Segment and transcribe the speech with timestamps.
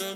[0.00, 0.12] What's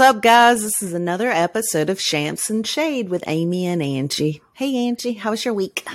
[0.00, 0.62] up, guys?
[0.62, 4.42] This is another episode of Champs and Shade with Amy and Angie.
[4.54, 5.86] Hey, Angie, how was your week?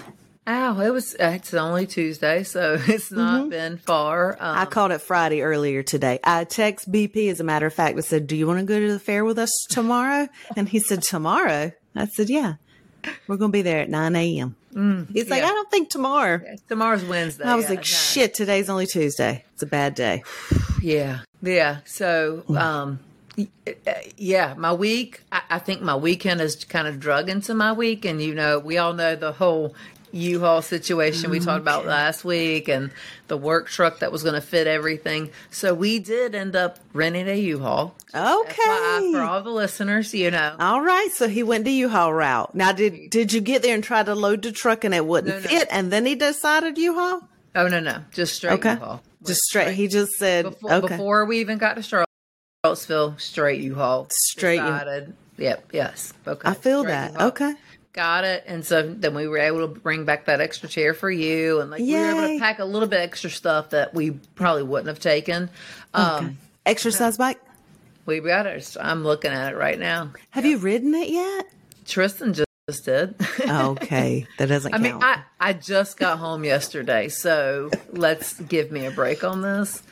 [0.48, 4.38] Oh, it was, it's only Tuesday, so it's not been far.
[4.40, 6.22] Um, I called it Friday earlier today.
[6.24, 8.80] I text BP, as a matter of fact, and said, Do you want to go
[8.80, 10.30] to the fair with us tomorrow?
[10.56, 11.74] And he said, Tomorrow?
[11.94, 12.54] I said, Yeah.
[13.28, 14.56] We're going to be there at 9 a.m.
[15.12, 15.44] He's like.
[15.44, 16.42] I don't think tomorrow.
[16.68, 17.44] tomorrow's Wednesday.
[17.44, 17.86] I was yeah, like.
[17.86, 19.44] Shit, today's only Tuesday.
[19.54, 20.24] It's a bad day.
[20.82, 21.80] Yeah, yeah.
[21.84, 23.00] So, um,
[23.38, 27.74] uh, yeah, my week, I, I think my weekend is kind of drug into my
[27.74, 28.06] week.
[28.06, 29.76] And, you know, we all know the whole
[30.12, 32.92] U-Haul situation we talked about last week and
[33.28, 35.30] the work truck that was going to fit everything.
[35.52, 37.96] So we did end up renting a U-Haul.
[38.14, 39.12] FYI Okay.
[39.14, 40.56] For all the listeners, you know.
[40.60, 42.56] All right, so he went the U-Haul route.
[42.56, 45.34] Now, did did you get there and try to load the truck and it wouldn't
[45.36, 45.48] No, no.
[45.48, 47.22] fit, and then he decided U-Haul?
[47.56, 48.00] Oh, no, no.
[48.12, 49.02] Just straight Okay, U-Haul.
[49.26, 49.74] just straight.
[49.74, 52.06] He just said, before, "Okay, before we even got to
[52.64, 54.08] Charlottesville, straight U-Haul.
[54.12, 55.70] Straight U- Decided, Yep.
[55.72, 56.14] Yes.
[56.28, 56.50] Okay.
[56.50, 57.28] I feel straight that." U-Haul.
[57.30, 57.54] Okay,
[58.00, 58.46] Got it.
[58.48, 61.70] And so then we were able to bring back that extra chair for you, and
[61.70, 64.88] like we were able to pack a little bit extra stuff that we probably wouldn't
[64.88, 65.50] have taken.
[65.94, 67.42] Um, exercise bike.
[68.06, 68.78] We got it.
[68.80, 70.12] I'm looking at it right now.
[70.30, 71.48] Have you ridden it yet?
[71.86, 73.16] Tristan just, just did.
[73.50, 74.84] Okay, that doesn't I count.
[74.84, 79.84] mean, I, I just got home yesterday, so let's give me a break on this.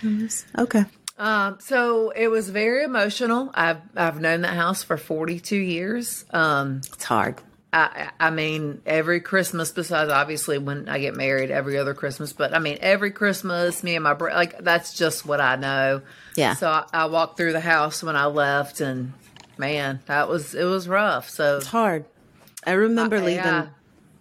[0.57, 0.85] okay,
[1.17, 3.51] Um, so it was very emotional.
[3.53, 6.23] I've I've known that house for 42 years.
[6.31, 7.41] Um, it's hard.
[7.77, 12.53] I I mean every Christmas besides obviously when I get married every other Christmas, but
[12.53, 16.01] I mean every Christmas me and my bro like that's just what I know.
[16.35, 16.53] Yeah.
[16.55, 19.13] So I, I walked through the house when I left, and
[19.57, 21.29] man, that was it was rough.
[21.29, 22.05] So It's hard.
[22.65, 23.67] I remember Uh, leaving yeah.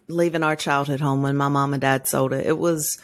[0.08, 2.46] leaving our childhood home when my mom and dad sold it.
[2.46, 2.98] It was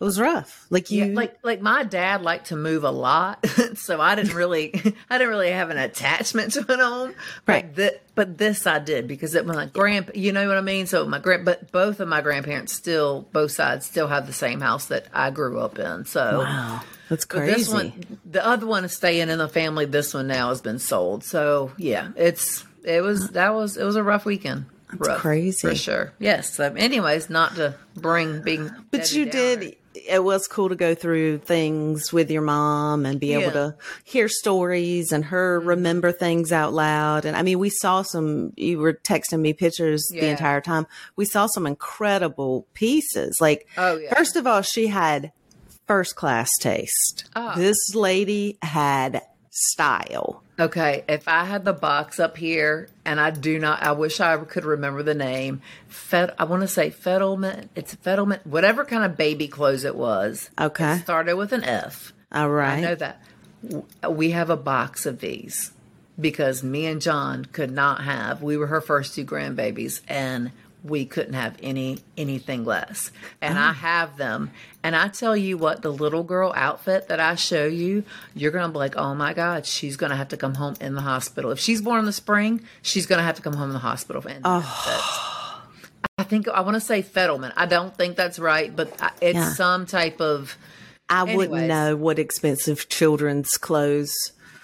[0.00, 0.66] it was rough.
[0.70, 3.44] Like you, Yeah, like like my dad liked to move a lot,
[3.74, 4.72] so I didn't really
[5.10, 7.14] I didn't really have an attachment to an home.
[7.44, 8.00] But Right.
[8.14, 10.86] but this I did because it was my grand you know what I mean.
[10.86, 14.60] So my grand but both of my grandparents still both sides still have the same
[14.60, 16.06] house that I grew up in.
[16.06, 17.52] So wow, that's crazy.
[17.52, 17.92] this one
[18.24, 19.84] the other one is staying in the family.
[19.84, 21.24] This one now has been sold.
[21.24, 24.64] So yeah, it's it was that was it was a rough weekend.
[24.96, 25.68] rough, crazy.
[25.68, 26.12] for sure.
[26.18, 26.54] Yes.
[26.54, 29.76] So anyways, not to bring being But you did.
[30.08, 34.28] It was cool to go through things with your mom and be able to hear
[34.28, 35.68] stories and her mm-hmm.
[35.68, 37.24] remember things out loud.
[37.24, 40.86] And I mean, we saw some, you were texting me pictures the entire time.
[41.16, 43.36] We saw some incredible pieces.
[43.40, 44.14] Like, Oh, yeah.
[44.14, 45.32] first of all, she had
[45.86, 47.24] first class taste.
[47.34, 47.54] Oh.
[47.56, 50.42] This lady had style.
[50.60, 54.36] Okay, if I had the box up here, and I do not, I wish I
[54.36, 55.62] could remember the name.
[55.88, 57.70] Fed, I want to say Fettleman.
[57.74, 60.50] It's Fettleman, whatever kind of baby clothes it was.
[60.60, 60.96] Okay.
[60.96, 62.12] It started with an F.
[62.30, 63.22] All right, I know that.
[64.10, 65.72] We have a box of these
[66.20, 68.42] because me and John could not have.
[68.42, 70.52] We were her first two grandbabies, and
[70.82, 73.10] we couldn't have any anything less.
[73.40, 73.60] And Oh.
[73.60, 73.80] I mm-hmm.
[73.80, 74.50] have them.
[74.82, 78.04] And I tell you what, the little girl outfit that I show you,
[78.34, 81.02] you're gonna be like, oh my God, she's gonna have to come home in the
[81.02, 81.50] hospital.
[81.50, 84.24] If she's born in the spring, she's gonna have to come home in the hospital.
[84.26, 85.46] And Oh.
[86.18, 87.52] I think I want to say Fettleman.
[87.56, 88.88] I don't think that's right, but
[89.20, 89.52] it's Yeah.
[89.54, 90.56] some type of.
[91.08, 94.14] I wouldn't know what expensive children's clothes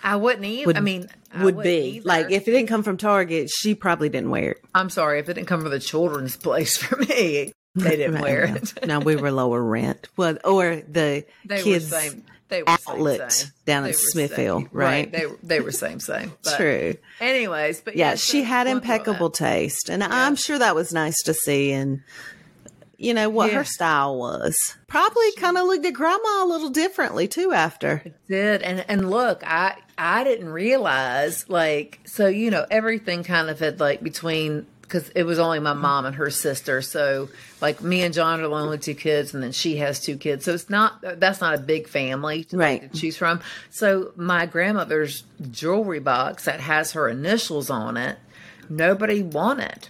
[0.07, 0.67] I wouldn't even.
[0.69, 1.97] would, I mean, would wouldn't be.
[1.97, 2.09] either.
[2.09, 4.65] Like, if it didn't come from Target, she probably didn't wear it.
[4.75, 7.53] I'm sorry if it didn't come from the children's place for me.
[7.75, 8.87] They didn't wear it.
[8.87, 10.09] no, we were lower rent.
[10.17, 12.25] Well, or the They kids were same.
[12.49, 13.51] They were same, outlet same.
[13.65, 14.69] down They in Smithville, same.
[14.73, 15.11] right?
[15.11, 16.33] They they were same same.
[16.45, 16.95] But True.
[17.21, 20.77] Anyways, but Yeah, yeah, she so had through all impeccable taste, and I'm sure that
[20.77, 21.73] was nice to see.
[21.73, 22.03] And
[22.99, 23.59] you know what Yeah.
[23.59, 24.57] her style was.
[24.89, 28.03] Probably kind of looked at grandma a little differently too after.
[28.29, 33.59] did and and look i i didn't realize like so you know everything kind of
[33.61, 37.29] had like between because it was only my mom and her sister so
[37.61, 40.45] like me and john are the only two kids and then she has two kids
[40.45, 42.93] so it's not that's not a big family to, Right.
[42.93, 43.41] to choose from
[43.71, 48.19] so my grandmother's jewelry box that has her initials on it
[48.69, 49.89] nobody wanted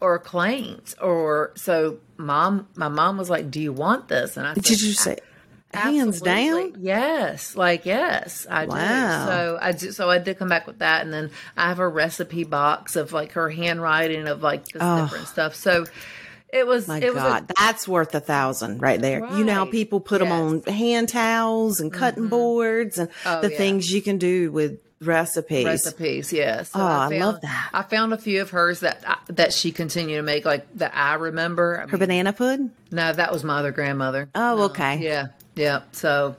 [0.00, 4.54] or claims or so mom my mom was like do you want this and i
[4.54, 5.16] said, Did you say
[5.72, 6.74] hands down?
[6.80, 8.74] Yes, like yes, I Wow.
[8.76, 9.30] do.
[9.30, 11.88] So I just so I did come back with that, and then I have a
[11.88, 15.02] recipe box of like her handwriting of like this Oh.
[15.02, 15.54] different stuff.
[15.54, 15.86] So
[16.52, 19.24] it was My it was God, that's worth a thousand right there.
[19.36, 22.30] You know how people put them on hand towels and cutting mm-hmm.
[22.30, 23.56] boards and Oh, the yeah.
[23.56, 25.64] things you can do with recipes.
[25.64, 26.32] recipes.
[26.32, 26.70] yes.
[26.70, 27.70] So Oh, I love that.
[27.72, 30.92] I found a few of hers that I, that she continued to make, like that
[30.94, 31.78] I remember.
[31.78, 32.70] I Her mean, banana pudding.
[32.90, 34.28] no, that was my other grandmother.
[34.34, 34.98] Oh, okay.
[34.98, 35.82] Yeah, yeah.
[35.92, 36.36] So,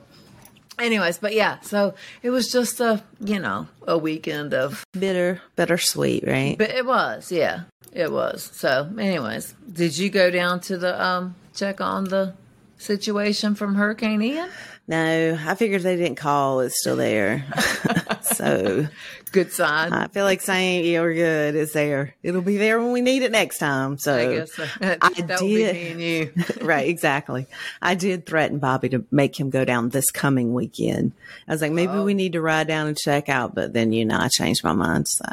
[0.78, 6.24] anyways, but yeah, so it was just a you know a weekend of, Bitter, bittersweet,
[6.26, 6.56] right?
[6.56, 7.62] but it was, yeah,
[7.92, 8.48] it was.
[8.54, 12.34] So, anyways, did you go down to the um check on the
[12.78, 14.48] situation from Hurricane Ian?
[14.92, 16.60] No, I figured they didn't call.
[16.60, 17.46] It's still there.
[18.20, 18.86] so
[19.32, 19.94] Good sign.
[19.94, 21.54] I feel like saying, we're good.
[21.54, 22.14] It's there.
[22.22, 23.96] It'll be there when we need it next time.
[23.96, 24.66] So I guess so.
[24.80, 25.74] that I be did.
[25.74, 26.32] me and you.
[26.66, 27.46] right, exactly.
[27.80, 31.12] I did threaten Bobby to make him go down this coming weekend.
[31.48, 32.04] I was like, maybe Oh.
[32.04, 34.74] we need to ride down and check out, but then you know, I changed my
[34.74, 35.08] mind.
[35.08, 35.24] So,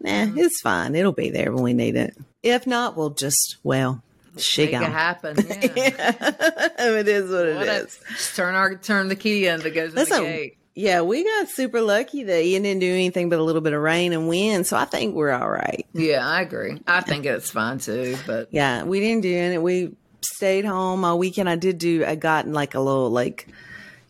[0.00, 0.38] nah, Mm-hmm.
[0.38, 0.94] it's fine.
[0.94, 2.14] It'll be there when we need it.
[2.42, 4.02] If not, we'll just well,
[4.42, 5.36] she Make it happen.
[5.76, 6.68] Yeah.
[6.78, 7.98] it is what it What is.
[8.08, 10.56] a- just turn our turn the key in that goes in the gate.
[10.74, 13.80] yeah, we got super lucky that you didn't do anything but a little bit of
[13.82, 15.86] rain and wind, so I think we're all right.
[15.92, 16.80] Yeah, I agree.
[16.86, 19.62] I think it's fine too, but Yeah, we didn't do it.
[19.62, 21.48] We stayed home all weekend.
[21.48, 22.04] I did do.
[22.04, 23.46] I got like a little like,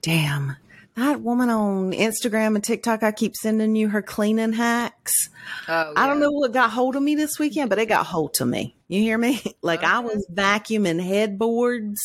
[0.02, 0.56] damn.
[0.96, 5.12] That woman on Instagram and TikTok, I keep sending you her cleaning hacks.
[5.68, 5.92] oh, yeah.
[5.96, 8.44] I don't know what got hold of me this weekend, but it got hold to
[8.44, 8.74] me.
[8.90, 9.40] You hear me?
[9.62, 12.00] Like I was vacuuming headboards.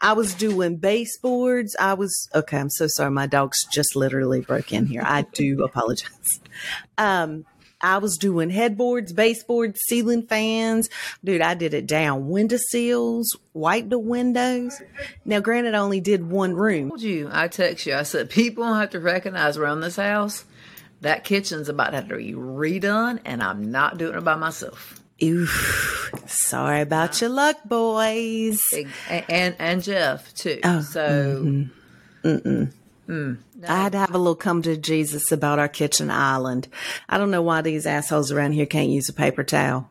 [0.00, 1.74] I was doing baseboards.
[1.80, 2.58] I was okay.
[2.58, 3.10] I'm so sorry.
[3.10, 5.02] My dog's just literally broke in here.
[5.02, 6.40] I do apologize.
[6.98, 7.46] Um,
[7.80, 10.90] I was doing headboards, baseboards, ceiling fans.
[11.24, 12.28] Dude, I did it down.
[12.28, 14.80] Window sills, wiped the windows.
[15.24, 16.90] Now, granted, I only did one room.
[16.90, 17.94] told you, I text you.
[17.94, 20.44] I said people have to recognize around this house
[21.00, 24.99] that kitchen's about to be redone, and I'm not doing it by myself.
[25.22, 26.10] Oof.
[26.26, 28.58] Sorry about your luck, boys.
[28.72, 30.60] And and, and Jeff too.
[30.64, 31.70] Oh, so
[32.24, 32.64] mm-hmm.
[33.08, 33.38] mm,
[33.68, 36.68] I had to have a little come to Jesus about our kitchen island.
[37.08, 39.90] I don't know why these assholes around here can't use a paper towel.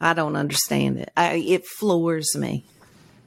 [0.00, 1.12] I don't understand it.
[1.16, 2.64] I, it floors me.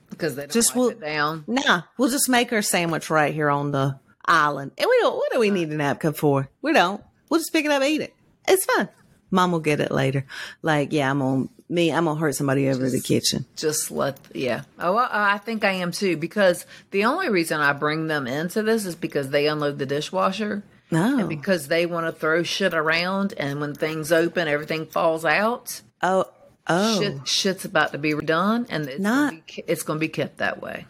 [0.09, 1.43] because they don't Just it down.
[1.47, 4.71] Nah, we'll just make our sandwich right here on the island.
[4.77, 6.49] And we don't, what do we need a napkin for?
[6.61, 7.03] We don't.
[7.29, 8.13] We'll just pick it up, and eat it.
[8.47, 8.89] It's fine.
[9.31, 10.25] Mom will get it later.
[10.61, 11.91] Like, yeah, I'm on me.
[11.91, 13.45] I'm gonna hurt somebody over the kitchen.
[13.55, 14.63] Just let yeah.
[14.79, 18.27] Oh, well, uh, I think I am too because the only reason I bring them
[18.27, 20.63] into this is because they unload the dishwasher.
[20.89, 21.13] No.
[21.13, 21.27] And oh.
[21.27, 25.81] because they want to throw shit around, and when things open, everything falls out.
[26.01, 26.25] Oh,
[26.67, 30.01] oh, Shit, shit's about to be redone, and it's Not- gonna be, it's going to
[30.01, 30.85] be kept that way.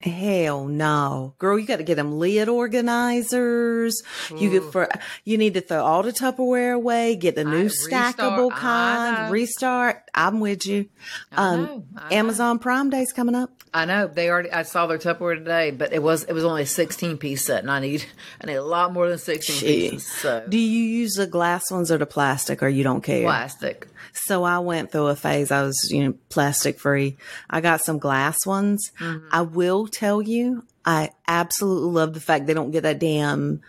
[0.00, 1.58] Hell no, girl!
[1.58, 4.02] You got to get them lid organizers.
[4.36, 4.88] You get for
[5.24, 7.16] you need to throw all the Tupperware away.
[7.16, 9.32] Get the new restart, stackable kind.
[9.32, 10.02] Restart.
[10.14, 10.90] I'm with you.
[11.32, 12.16] I Um, know, I know.
[12.16, 13.50] Amazon Prime Day's coming up.
[13.72, 14.52] I know they already.
[14.52, 17.60] I saw their Tupperware today, but it was it was only a sixteen piece set,
[17.62, 18.04] and I need
[18.42, 20.06] I need a lot more than sixteen pieces.
[20.06, 23.22] So Do you use the glass ones or the plastic, or you don't care?
[23.22, 23.88] plastic.
[24.12, 25.50] So I went through a phase.
[25.50, 27.18] I was, you know, plastic free.
[27.50, 28.90] I got some glass ones.
[28.98, 29.28] Mm-hmm.
[29.30, 33.60] I will tell you, I absolutely love the fact they don't get that damn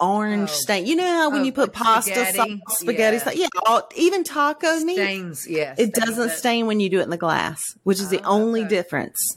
[0.00, 0.86] orange stain.
[0.86, 2.36] You know how when Oh, you put pasta spaghetti?
[2.66, 3.22] sauce, spaghetti Yeah.
[3.24, 5.78] sauce, yeah, all, even taco meat, Stains, yes.
[5.78, 9.36] it doesn't stain when you do it in the glass, which is the only difference.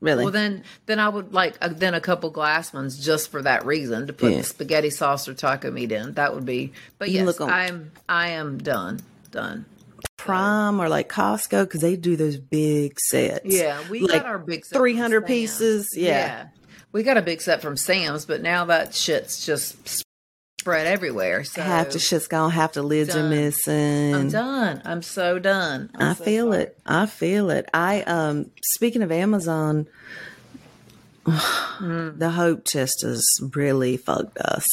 [0.00, 0.24] Really?
[0.24, 3.66] Well, then, then I would like uh, then a couple glass ones just for that
[3.66, 4.38] reason to put Yeah.
[4.38, 6.14] the spaghetti sauce or taco meat in.
[6.14, 6.72] That would be.
[6.98, 9.00] But yes, look I'm I am done
[9.30, 9.66] done.
[10.16, 13.42] Prime or like Costco because they do those big sets.
[13.44, 15.88] Yeah, we like got our big set 300 pieces.
[15.96, 16.48] Yeah.
[16.92, 20.04] we got a big set from Sam's, but now that shit's just
[20.60, 21.42] spread everywhere.
[21.44, 23.30] So Half the shit's gone, half the lids are Done.
[23.30, 24.14] missing.
[24.14, 24.82] I'm done.
[24.84, 25.90] I'm so done.
[25.94, 26.62] I'm I so feel sorry.
[26.64, 26.78] it.
[26.84, 27.68] I feel it.
[27.72, 29.86] I um speaking of Amazon,
[31.24, 33.24] the Hope chest has
[33.54, 34.66] really fucked us.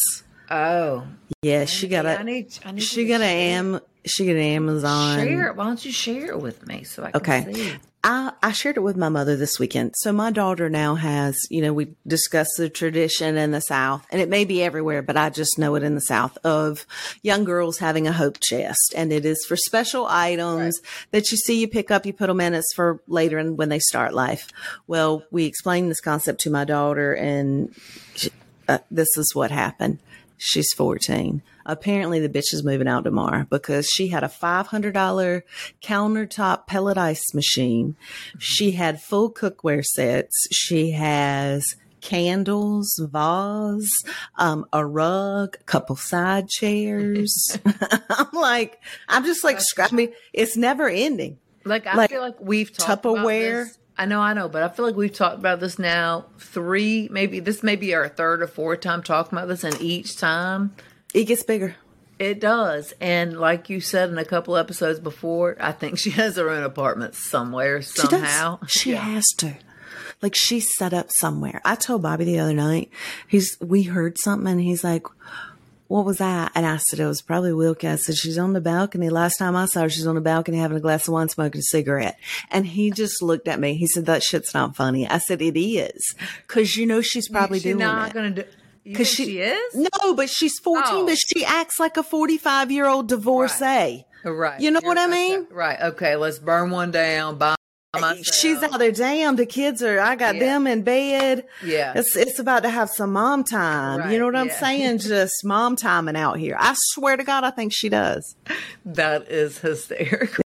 [0.49, 1.07] Oh,
[1.41, 2.57] Yeah, she got I a need.
[2.65, 5.19] I need she got an am she got an Amazon.
[5.19, 5.55] Share it.
[5.55, 7.53] Why don't you share it with me so I can Okay.
[7.53, 7.75] see?
[8.03, 9.93] I, I shared it with my mother this weekend.
[9.97, 14.21] So my daughter now has, you know, we discussed the tradition in the South, and
[14.21, 16.85] it may be everywhere, but I just know it in the South of
[17.21, 20.79] young girls having a hope chest, and it is for special items
[21.11, 22.53] that you see, you pick up, you put them in.
[22.53, 24.47] It's for later and when they start life.
[24.85, 27.75] Well, we explained this concept to my daughter, and
[28.15, 28.29] she,
[28.69, 29.99] uh, this is what happened.
[30.37, 31.41] She's 14.
[31.65, 35.41] Apparently, the bitch is moving out tomorrow because she had a $500
[35.81, 37.95] countertop pellet ice machine.
[38.37, 40.47] She had full cookware sets.
[40.51, 41.65] She has
[42.01, 43.89] candles, vase,
[44.37, 47.57] um, a rug, couple side chairs.
[48.09, 48.79] I'm like,
[49.09, 51.39] I'm just like, I mean, it's never ending.
[51.65, 53.65] Like I Like feel like we've talked about Tupperware.
[53.65, 57.07] this I know, I know, but I feel like we've talked about this now three,
[57.11, 60.73] maybe this may be our third or fourth time talking about this, and each time
[61.13, 61.75] It gets bigger.
[62.19, 62.93] it does.
[63.01, 66.63] And like you said in a couple episodes before, I think she has her own
[66.63, 68.59] apartment somewhere, She somehow.
[68.59, 68.71] does.
[68.71, 68.97] She Yeah.
[69.01, 69.55] has to.
[70.21, 71.61] Like she's set up somewhere.
[71.65, 72.89] I told Bobby the other night,
[73.27, 75.05] he's we heard something and he's like,
[75.87, 76.51] What was that?
[76.53, 77.87] And I said, It was probably Wilkie.
[77.87, 79.09] I said, She's on the balcony.
[79.09, 81.59] Last time I saw her, she's on the balcony having a glass of wine, smoking
[81.59, 82.17] a cigarette.
[82.51, 83.75] And he just looked at me.
[83.75, 85.07] He said, That shit's not funny.
[85.07, 86.13] I said, It is.
[86.47, 87.83] Cause you know she's probably doing it.
[87.83, 88.13] She's doing not it.
[88.13, 88.49] going to do.
[88.83, 89.75] You Cause think she, is?
[89.75, 91.05] No, but she's 14, Oh.
[91.05, 94.05] but she acts like a 45 year old divorcee.
[94.23, 94.59] Right.
[94.61, 95.47] You know what I mean?
[95.51, 95.79] Right.
[95.79, 96.15] Okay.
[96.15, 97.37] Let's burn one down.
[97.37, 97.55] By
[97.95, 98.25] myself.
[98.35, 100.41] She's out there, damn, the kids are, I got Yeah.
[100.41, 101.45] them in bed.
[101.63, 101.93] Yeah.
[101.95, 103.99] It's, it's about to have some mom time.
[103.99, 104.97] Right, you know what I'm saying?
[104.99, 106.55] Just mom timing out here.
[106.59, 108.35] I swear to God, I think she does.
[108.85, 110.43] That is hysterical.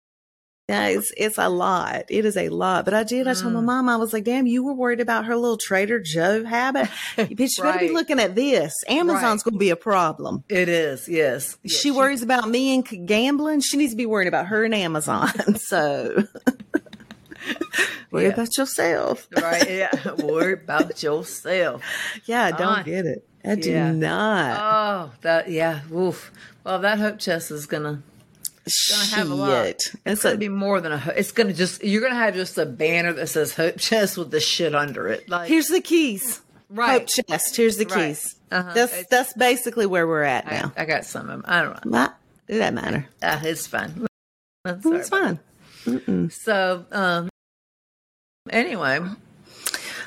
[0.69, 2.05] Yeah, it's, it's a lot.
[2.09, 2.85] It is a lot.
[2.85, 3.27] But I did.
[3.27, 3.43] I Mm.
[3.43, 6.45] told my mom, I was like, damn, you were worried about her little Trader Joe
[6.45, 6.85] habit.
[7.17, 8.73] Bitch, you better be looking at this.
[8.87, 9.45] Amazon's Right.
[9.45, 10.45] going to be a problem.
[10.49, 11.09] It is.
[11.09, 11.57] Yes.
[11.65, 13.63] Yeah, she worries about me and gambling.
[13.63, 15.31] She needs to be worried about her and Amazon.
[15.57, 16.23] so
[18.11, 18.31] worry Yeah.
[18.31, 19.29] about yourself.
[19.41, 19.71] Right.
[19.71, 20.13] Yeah.
[20.23, 21.83] Worry about yourself.
[22.25, 23.27] Yeah, I don't get it.
[23.45, 23.93] I do Yeah.
[23.93, 24.59] not.
[24.61, 25.51] Oh, that.
[25.51, 25.81] Yeah.
[25.93, 26.31] Oof.
[26.65, 28.03] Well, that hope chest is gonna
[28.91, 29.67] gonna have a lot.
[29.67, 31.13] It's It's gonna a, be more than a.
[31.17, 31.83] It's gonna just.
[31.83, 35.29] You're gonna have just a banner that says hope chest with the shit under it.
[35.29, 36.41] Like here's the keys.
[36.69, 37.01] Right.
[37.01, 37.57] Hope chest.
[37.57, 38.09] Here's the Right.
[38.09, 38.37] keys.
[38.53, 38.73] Uh-huh.
[38.75, 40.73] That's It's- that's basically where we're at now.
[40.77, 41.45] I got some of them.
[41.49, 41.91] I don't know.
[41.99, 43.09] Not, it doesn't matter.
[43.23, 44.07] Uh, it's fine.
[44.67, 45.39] It's fine.
[46.31, 47.30] So, um,
[48.51, 49.01] anyway,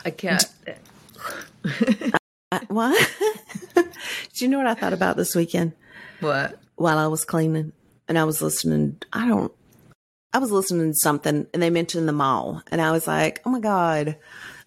[0.06, 0.46] I can't.
[0.68, 2.12] I,
[2.52, 3.12] uh, what?
[3.76, 3.86] Do
[4.46, 5.74] you know what I thought about this weekend
[6.20, 6.60] What?
[6.76, 7.72] while I was cleaning
[8.08, 8.98] and I was listening?
[9.12, 9.52] I don't.
[10.34, 13.52] I was listening to something and they mentioned the mall and I was like, oh
[13.52, 14.18] my god,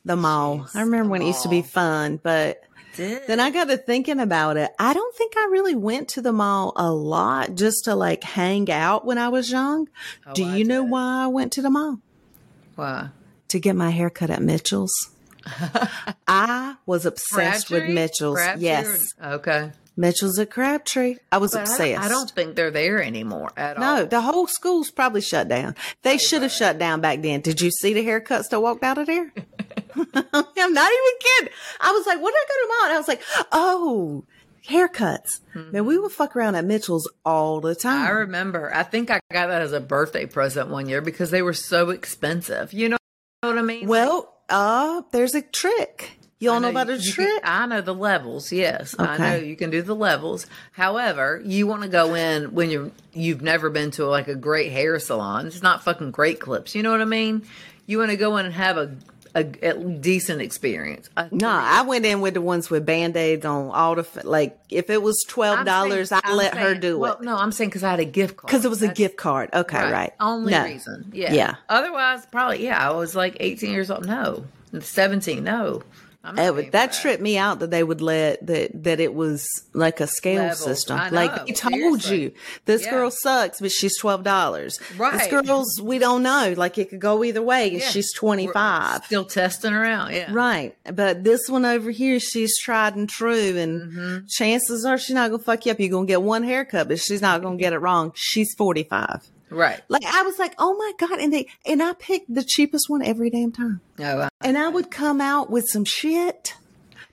[0.04, 0.58] the mall.
[0.58, 2.62] Jeez, I remember when it used to be fun, but
[2.96, 4.70] Then I got to thinking about it.
[4.78, 8.70] I don't think I really went to the mall a lot just to like hang
[8.70, 9.88] out when I was young.
[10.26, 11.98] Oh, Do you know why I went to the mall?
[12.76, 13.08] Why?
[13.48, 14.92] To get my hair cut at Mitchell's.
[16.26, 18.36] I was obsessed with Mitchell's.
[18.38, 19.14] Crabtree yes.
[19.22, 19.72] okay.
[19.96, 21.16] Mitchell's at Crabtree.
[21.32, 22.00] I was But I, obsessed.
[22.02, 23.96] I don't think they're there anymore at No, all.
[23.98, 25.74] No, the whole school's probably shut down.
[26.02, 27.40] They should have shut down back then.
[27.40, 29.32] Did you see the haircuts that walked out of there?
[29.34, 31.52] I'm not even kidding.
[31.80, 32.84] I was like, what did I go to mall?
[32.84, 33.22] And I was like,
[33.52, 34.24] oh,
[34.68, 35.40] haircuts.
[35.54, 35.70] Hmm.
[35.72, 38.06] Man, we would fuck around at Mitchell's all the time.
[38.06, 38.74] I remember.
[38.74, 41.88] I think I got that as a birthday present one year because they were so
[41.88, 42.74] expensive.
[42.74, 42.96] You know
[43.42, 43.86] what I mean?
[43.86, 46.18] well, uh, there's a trick.
[46.38, 47.28] You all know, about a trick?
[47.28, 48.52] Can, I know the levels.
[48.52, 50.46] Yes, I know you can do the levels.
[50.72, 54.70] However, you want to go in when you you've never been to like a great
[54.70, 55.46] hair salon.
[55.46, 56.74] It's not fucking great clips.
[56.74, 57.46] You know what I mean?
[57.86, 58.94] You want to go in and have a
[59.36, 59.40] a,
[59.70, 61.08] a decent experience.
[61.16, 64.88] I- Nah, I went in with the ones with band-aids on all the, like, if
[64.90, 67.20] it was $12, I'm saying- I let her saying- do well, it.
[67.22, 68.48] No, I'm saying because I had a gift card.
[68.48, 69.50] Because it was a gift card.
[69.52, 70.12] Okay, right.
[70.18, 70.64] Only No.
[70.64, 71.10] reason.
[71.12, 71.32] Yeah.
[71.34, 71.54] Yeah.
[71.68, 72.88] Otherwise, probably yeah.
[72.88, 74.06] I was like 18 years old.
[74.06, 74.44] No,
[74.80, 75.44] 17.
[75.44, 75.82] No.
[76.38, 80.00] It would, that tripped me out that they would let that that it was like
[80.00, 80.62] a scale Levels.
[80.64, 80.98] system.
[81.12, 82.22] Like they told seriously.
[82.22, 82.32] you,
[82.64, 82.90] this Yeah.
[82.90, 84.78] girl sucks, but she's twelve dollars.
[84.98, 86.54] This girl's we don't know.
[86.56, 87.68] Like it could go either way.
[87.72, 87.80] Yeah.
[87.88, 89.04] She's twenty five.
[89.04, 90.12] Still testing her out.
[90.12, 90.30] Yeah.
[90.32, 90.76] Right.
[90.92, 93.56] But this one over here, she's tried and true.
[93.56, 94.26] And Mm-hmm.
[94.28, 95.78] chances are she's not going to fuck you up.
[95.80, 98.12] You're going to get one haircut, but she's not going to get it wrong.
[98.14, 99.20] She's 45.
[99.50, 99.80] Right.
[99.88, 101.18] Like I was like, oh my God.
[101.20, 103.80] And they, and I picked the cheapest one every damn time.
[103.98, 104.20] Oh, no.
[104.22, 106.54] I, And I would come out with some shit.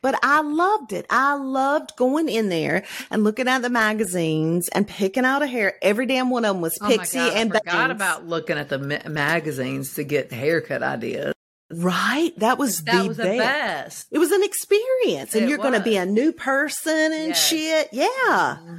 [0.01, 1.05] But I loved it.
[1.09, 5.75] I loved going in there and looking at the magazines and picking out a hair.
[5.81, 7.91] Every damn one of them was oh Pixie God, and I forgot Bangs.
[7.93, 11.33] about looking at the ma- magazines to get haircut ideas.
[11.71, 12.37] right.
[12.39, 13.37] That was That the was the best.
[13.39, 14.07] best.
[14.11, 17.47] It was an experience, and It you're going to be a new person and Yes.
[17.47, 17.87] shit.
[17.93, 18.77] Yeah, mm-hmm.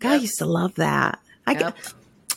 [0.00, 1.18] God, I used to love that.
[1.46, 1.76] I Yep.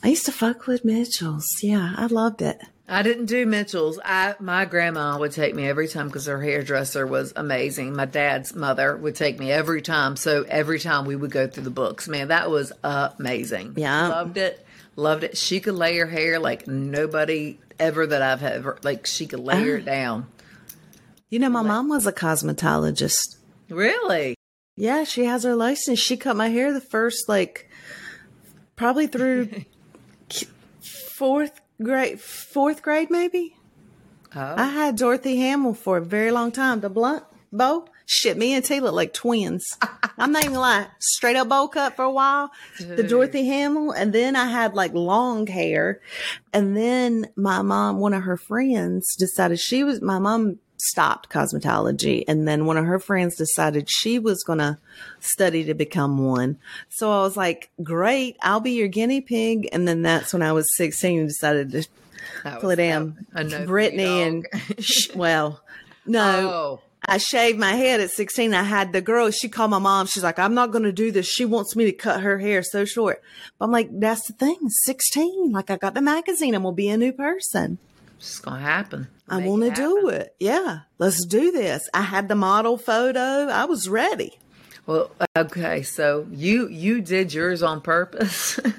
[0.03, 1.47] I used to fuck with Mitchell's.
[1.63, 2.61] Yeah, I loved it.
[2.87, 3.99] I didn't do Mitchell's.
[4.05, 7.95] I my grandma would take me every time because her hairdresser was amazing.
[7.95, 10.15] My dad's mother would take me every time.
[10.15, 12.07] So every time we would go through the books.
[12.07, 13.73] Man, that was amazing.
[13.77, 14.09] Yeah.
[14.09, 14.63] loved it.
[14.95, 15.35] Loved it.
[15.37, 19.07] She could lay her hair like nobody ever that I've ever like.
[19.07, 19.65] She could lay Ah.
[19.65, 20.27] her down.
[21.29, 23.37] You know, my mom was a cosmetologist.
[23.67, 24.35] Really?
[24.77, 25.97] Yeah, she has her license.
[25.99, 27.67] She cut my hair the first like
[28.75, 29.49] probably through
[31.17, 33.55] fourth grade, fourth grade maybe.
[34.35, 36.81] Oh, I had Dorothy Hamill for a very long time.
[36.81, 37.87] The blunt bow.
[38.07, 39.65] Shit, me and T look like twins.
[40.17, 40.87] I'm not even lying.
[40.99, 42.51] Straight up bowl cut for a while.
[42.77, 43.91] The Dorothy Hamill.
[43.91, 46.01] And then I had like long hair.
[46.53, 52.23] And then my mom, one of her friends decided she was, my mom stopped cosmetology.
[52.27, 54.77] And then one of her friends decided she was going to
[55.19, 56.57] study to become one.
[56.89, 59.69] So I was like, great, I'll be your guinea pig.
[59.71, 61.87] And then that's when I was 16 and decided to
[62.69, 63.25] it in.
[63.65, 64.45] Brittany and,
[64.79, 65.61] sh- well,
[66.05, 66.51] no.
[66.51, 68.53] oh, I shaved my head at 16.
[68.53, 70.07] I had the girl, she called my mom.
[70.07, 71.27] She's like, I'm not going to do this.
[71.27, 73.21] She wants me to cut her hair so short.
[73.57, 74.57] But I'm like, that's the thing.
[74.69, 75.51] 16.
[75.51, 76.55] Like, I got the magazine.
[76.55, 77.77] I'm going to be a new person.
[78.27, 79.07] It's gonna happen.
[79.27, 80.35] I want to do it.
[80.39, 80.79] Yeah.
[80.99, 81.89] Let's do this.
[81.93, 83.19] I had the model photo.
[83.19, 84.37] I was ready.
[84.85, 88.59] Well, okay, so you you did yours on purpose.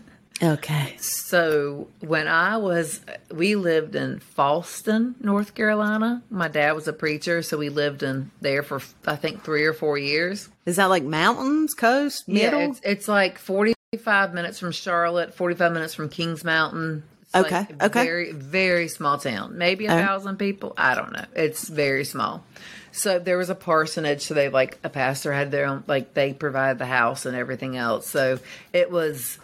[0.42, 0.94] Okay.
[0.98, 3.00] so when I was,
[3.32, 6.22] we lived in Fallston, North Carolina.
[6.28, 9.72] My dad was a preacher, so we lived in there for I think three or
[9.72, 10.50] four years.
[10.66, 12.60] Is that like mountains, coast, middle?
[12.60, 17.04] Yeah, it's, it's like forty-five minutes from Charlotte, forty-five minutes from Kings Mountain.
[17.40, 18.04] Okay, like okay.
[18.04, 19.58] Very, very small town.
[19.58, 20.72] Maybe a thousand people.
[20.76, 21.24] I don't know.
[21.34, 22.44] It's very small.
[22.92, 24.22] So there was a parsonage.
[24.22, 27.76] So they like a pastor had their own, like they provided the house and everything
[27.76, 28.08] else.
[28.08, 28.38] So
[28.72, 29.38] it was.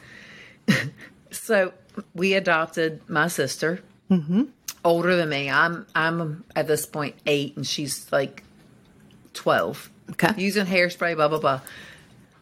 [1.30, 1.72] so
[2.14, 3.80] we adopted my sister,
[4.10, 4.42] Mm-hmm.
[4.84, 5.50] older than me.
[5.50, 8.42] I'm I'm at this point eight, and she's like
[9.34, 10.32] twelve okay.
[10.36, 11.60] using hairspray, blah blah blah.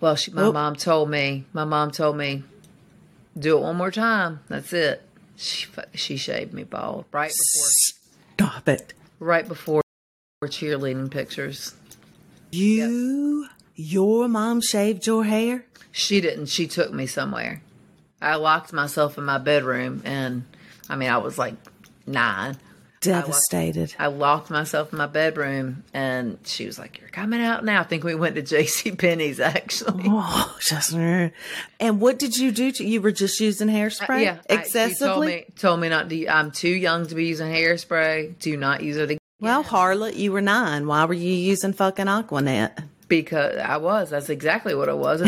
[0.01, 0.53] Well, she, my Oh.
[0.53, 1.45] mom told me.
[1.53, 2.43] My mom told me,
[3.39, 4.41] do it one more time.
[4.49, 5.03] That's it.
[5.41, 7.69] She she shaved me bald right before
[8.35, 8.93] Stop it.
[9.19, 9.81] right before
[10.45, 11.75] cheerleading pictures.
[12.53, 15.65] You, your mom shaved your hair?
[15.93, 16.47] She didn't.
[16.47, 17.63] She took me somewhere.
[18.21, 20.45] I locked myself in my bedroom, and
[20.91, 21.55] I mean, I was like
[22.07, 22.59] nine.
[23.01, 23.95] Devastated.
[23.99, 27.85] I locked myself in my bedroom, and she was like, "You're coming out now." I
[27.85, 28.93] think we went to J.C.
[28.93, 30.05] Penney's actually.
[30.07, 32.71] Oh, just and what did you do?
[32.73, 35.27] To, you were just using hairspray, Uh, yeah, I- she told excessively.
[35.27, 36.27] me told me not to.
[36.29, 38.39] I'm too young to be using hairspray.
[38.39, 39.19] Do not use it again.
[39.41, 40.87] well, Harlot, you were nine.
[40.87, 42.85] Why were you using fucking Aquanet?
[43.09, 44.11] because I was.
[44.11, 45.27] That's exactly what it was.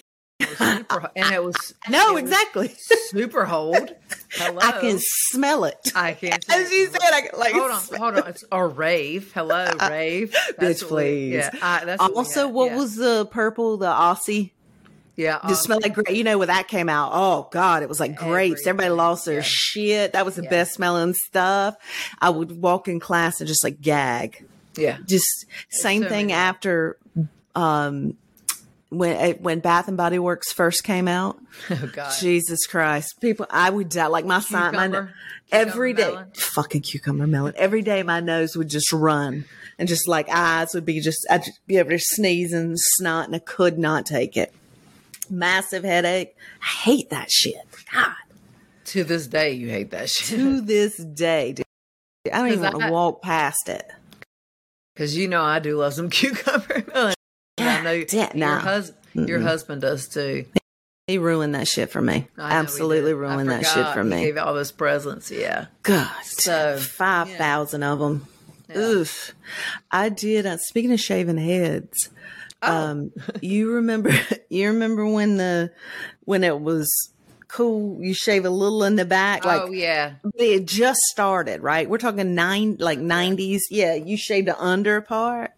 [0.67, 2.75] Was super, and it was No, it was exactly.
[3.09, 3.95] super hold.
[4.33, 5.93] Hello, I can smell it.
[5.95, 6.45] I can't.
[6.51, 8.29] As you said, I can, like Hold on, hold on.
[8.29, 9.33] It's or rave.
[9.35, 10.35] Hello, rave.
[10.59, 11.35] That's Bitch, what we- please.
[11.35, 12.77] yeah, I, that's Also, what yeah.
[12.77, 14.53] was the purple, the Aussie?
[15.17, 15.39] yeah?
[15.51, 16.11] It smelled like grape.
[16.11, 18.67] You know, when that came out, oh God, it was like grapes.
[18.67, 19.43] Everybody lost their yeah.
[19.43, 20.13] shit.
[20.15, 20.51] That was the Yeah.
[20.51, 21.77] best smelling stuff.
[22.19, 24.45] I would walk in class and just like gag.
[24.77, 24.97] yeah.
[25.07, 26.97] Just same so thing many- after,
[27.55, 28.17] um,
[28.93, 31.39] when eh, when Bath and Body Works first came out.
[31.71, 32.13] Oh God.
[32.21, 33.47] Jesus Christ, people!
[33.51, 34.75] I would die like my sign.
[34.75, 35.13] My, Cucumber?
[35.51, 36.31] every day, melon?
[36.35, 37.55] fucking cucumber melon.
[37.57, 39.45] Every day, my nose would just run,
[39.79, 43.35] and just like eyes would be just I'd be able to sneeze and snot, and
[43.37, 44.53] I could not take it.
[45.31, 46.37] Massive headache.
[46.63, 47.57] I hate that shit.
[47.93, 48.15] God,
[48.87, 51.65] to this day, you hate that shit to this day, dude,
[52.33, 53.85] I don't even 'Cause want to walk past it.
[54.95, 57.15] because you know I do love some cucumber melon.
[57.87, 60.47] I know damn, your husband, your husband does too.
[61.07, 62.29] He ruined that shit for me.
[62.39, 64.23] Absolutely ruined that shit for He me.
[64.25, 65.31] gave all those presents.
[65.31, 65.67] Yeah.
[65.83, 68.27] God, So, five thousand of them.
[68.77, 69.33] Oof.
[69.91, 70.47] I did.
[70.47, 72.09] Uh, speaking of shaving heads,
[72.63, 72.73] Oh.
[72.73, 74.13] um, you remember?
[74.49, 75.73] You remember when the
[76.25, 76.89] when it was
[77.49, 77.99] cool?
[78.03, 80.13] You shave a little in the back, like oh yeah.
[80.35, 81.89] it just started, right?
[81.89, 83.63] We're talking nine, like nineties.
[83.71, 85.53] Yeah, you shaved the under part.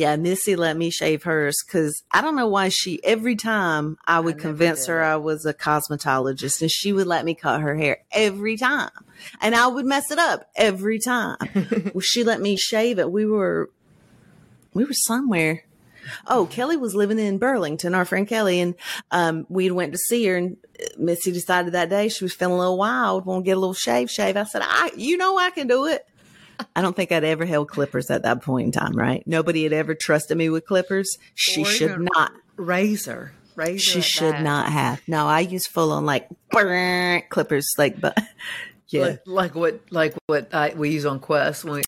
[0.00, 4.18] Yeah, Missy let me shave hers because I don't know why she every time I
[4.18, 5.04] would never convince did her.
[5.04, 8.88] I was a cosmetologist and she would let me cut her hair every time.
[9.42, 11.36] And I would mess it up every time.
[11.92, 13.12] well, she let me shave it.
[13.12, 13.68] We were
[14.72, 15.64] we were somewhere.
[16.26, 18.76] Oh, Kelly was living in Burlington, our friend Kelly, and
[19.10, 20.36] um, we went to see her.
[20.38, 20.56] And
[20.96, 23.74] Missy decided that day she was feeling a little wild, want to get a little
[23.74, 24.10] shave.
[24.10, 24.38] Shave.
[24.38, 26.06] I said, I, you know, I can do it.
[26.76, 29.22] I don't think I'd ever held clippers at that point in time, right?
[29.26, 31.18] Nobody had ever trusted me with clippers.
[31.34, 32.32] She Or should not.
[32.56, 33.32] Razor.
[33.56, 33.78] Razor.
[33.78, 34.42] She should that.
[34.42, 35.00] not have.
[35.08, 36.28] No, I use full on like
[37.30, 38.16] clippers, like, but
[38.88, 39.02] yeah.
[39.02, 39.80] Like, like what?
[39.90, 41.64] Like what I, we use on Quest.
[41.64, 41.82] When we,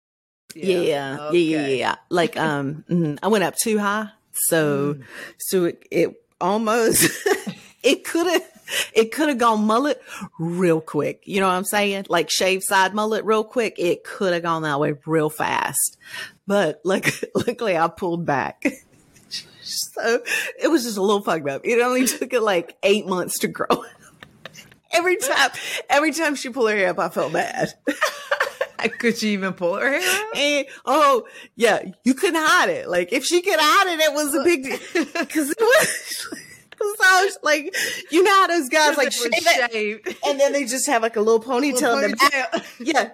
[0.54, 1.78] Yeah, yeah, yeah, yeah, Okay.
[1.78, 1.94] yeah.
[2.11, 3.18] Like, um, mhm.
[3.22, 5.02] I went up too high, so, Mm.
[5.38, 7.11] so it, it almost,
[7.82, 8.44] it could have,
[8.94, 10.03] it could have gone mullet
[10.38, 11.22] real quick.
[11.25, 12.07] You know what I'm saying?
[12.09, 13.75] Like shave side mullet real quick.
[13.79, 15.98] It could have gone that way real fast,
[16.46, 18.64] but like, luckily I pulled back.
[19.62, 20.20] so
[20.61, 21.62] it was just a little fucked up.
[21.64, 23.85] It only took it like eight months to grow.
[24.94, 25.51] Every time,
[25.88, 27.72] every time she pulled her hair up, I felt bad.
[28.98, 30.25] Could she even pull her hair?
[30.35, 32.88] And oh yeah, you couldn't hide it.
[32.88, 34.79] Like if she could hide it, it was a big deal.
[35.18, 36.42] because it was.
[37.42, 37.74] Like,
[38.10, 41.20] you know how those guys like shave it, and then they just have like a
[41.20, 42.64] little ponytail in the back.
[42.78, 43.10] Yeah.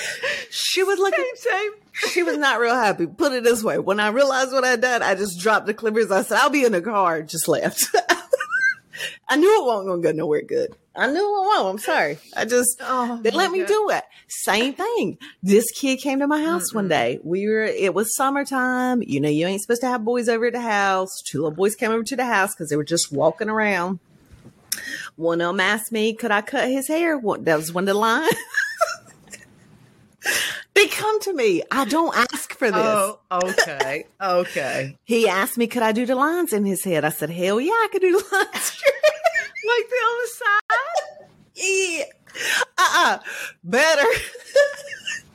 [0.50, 1.14] she was look.
[1.14, 1.72] Same, same.
[2.10, 3.06] She was not real happy.
[3.06, 6.10] Put it this way: when I realized what I'd done, I just dropped the clippers.
[6.10, 7.86] I said, "I'll be in the car." Just left.
[9.28, 10.74] I knew it wasn't to go nowhere good.
[10.98, 11.68] I knew it won't.
[11.68, 12.18] I'm sorry.
[12.36, 14.02] I just Oh, they let me do it.
[14.26, 15.16] Same thing.
[15.42, 17.20] This kid came to my house one day.
[17.22, 17.62] We were.
[17.62, 19.02] It was summertime.
[19.02, 21.22] You know, you ain't supposed to have boys over at the house.
[21.22, 24.00] Two little boys came over to the house because they were just walking around.
[25.14, 27.94] One of them asked me, "Could I cut his hair?" What that was one of
[27.94, 28.34] the lines.
[30.74, 31.62] they come to me.
[31.70, 32.76] I don't ask for this.
[32.76, 34.06] Oh, okay.
[34.20, 34.98] Okay.
[35.04, 37.70] He asked me, "Could I do the lines in his head?" I said, "Hell yeah,
[37.70, 38.82] I could do the lines."
[39.68, 41.28] Like the on the side?
[41.56, 42.04] yeah.
[42.78, 43.18] Uh-uh.
[43.64, 44.00] Better.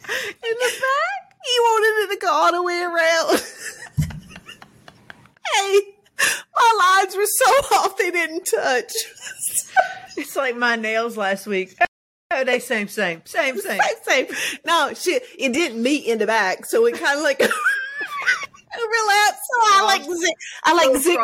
[0.06, 1.24] In the back?
[1.44, 3.40] He wanted it to go all the way around.
[5.54, 5.82] hey,
[6.56, 8.94] my lines were so off they didn't touch.
[10.18, 11.76] It's like my nails last week.
[12.32, 13.80] Oh, they same, same, same, same.
[13.80, 14.60] Same, same.
[14.66, 19.40] No, shit, it didn't meet in the back, so it kind of like overlapped.
[19.40, 21.20] So I like zig, I like zig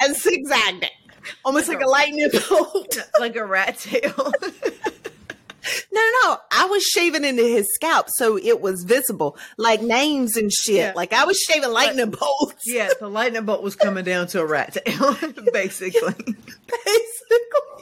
[0.00, 0.92] and zigzagged it,
[1.44, 2.98] almost like a lightning bolt.
[3.20, 4.32] like a rat tail.
[5.92, 6.38] No, no.
[6.50, 10.74] I was shaving into his scalp, so it was visible, like names and shit.
[10.76, 10.92] Yeah.
[10.96, 12.62] Like I was shaving lightning bolts.
[12.64, 15.14] yeah, the lightning bolt was coming down to a rat tail,
[15.52, 16.14] basically.
[16.86, 17.74] basically.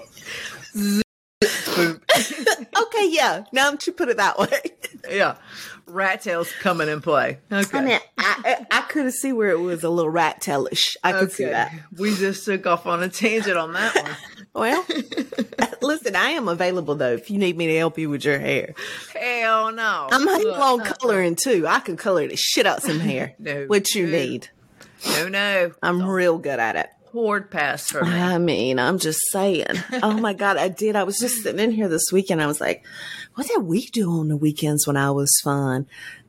[1.41, 3.45] Okay, yeah.
[3.53, 4.61] Now that you put it that way,
[5.09, 5.37] Yeah.
[5.89, 7.39] Rat tails coming in play.
[7.51, 7.79] Okay.
[7.79, 10.97] I mean, I I, I could see where it was a little rat tailish.
[11.03, 11.73] I could see that.
[11.97, 14.17] We just took off on a tangent on that one.
[14.55, 14.85] Well,
[15.83, 18.75] listen, I am available though if you need me to help you with your hair.
[19.15, 20.09] Hell no.
[20.11, 20.95] I'm Look, able on uh-uh.
[20.95, 21.67] coloring too.
[21.69, 23.35] I can color the shit out some hair.
[23.39, 24.13] No, what you no.
[24.13, 24.49] need.
[25.07, 25.73] No, no.
[25.81, 26.89] I'm real good at it.
[27.51, 28.11] Pass for me.
[28.13, 29.67] I mean, I'm just saying.
[30.03, 30.97] Oh my God, I did.
[30.97, 32.43] I was just sitting in here this weekend.
[32.43, 32.85] I was like,
[33.35, 35.87] what did we do on the weekends when I was fun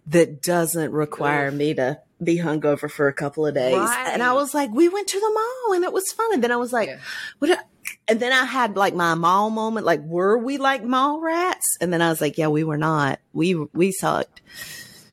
[0.08, 3.76] that doesn't require me to be hungover for a couple of days?
[4.14, 6.34] And I was like, we went to the mall and it was fun.
[6.34, 7.00] And then I was like, Yeah.
[7.40, 7.66] what?
[8.08, 9.86] And then I had like my mall moment.
[9.86, 11.78] Like, were we like mall rats?
[11.82, 13.20] And then I was like, yeah, we were not.
[13.34, 14.42] We, we sucked.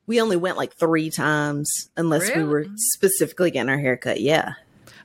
[0.07, 4.21] We only went like three times unless we were specifically getting our hair cut.
[4.21, 4.53] Yeah.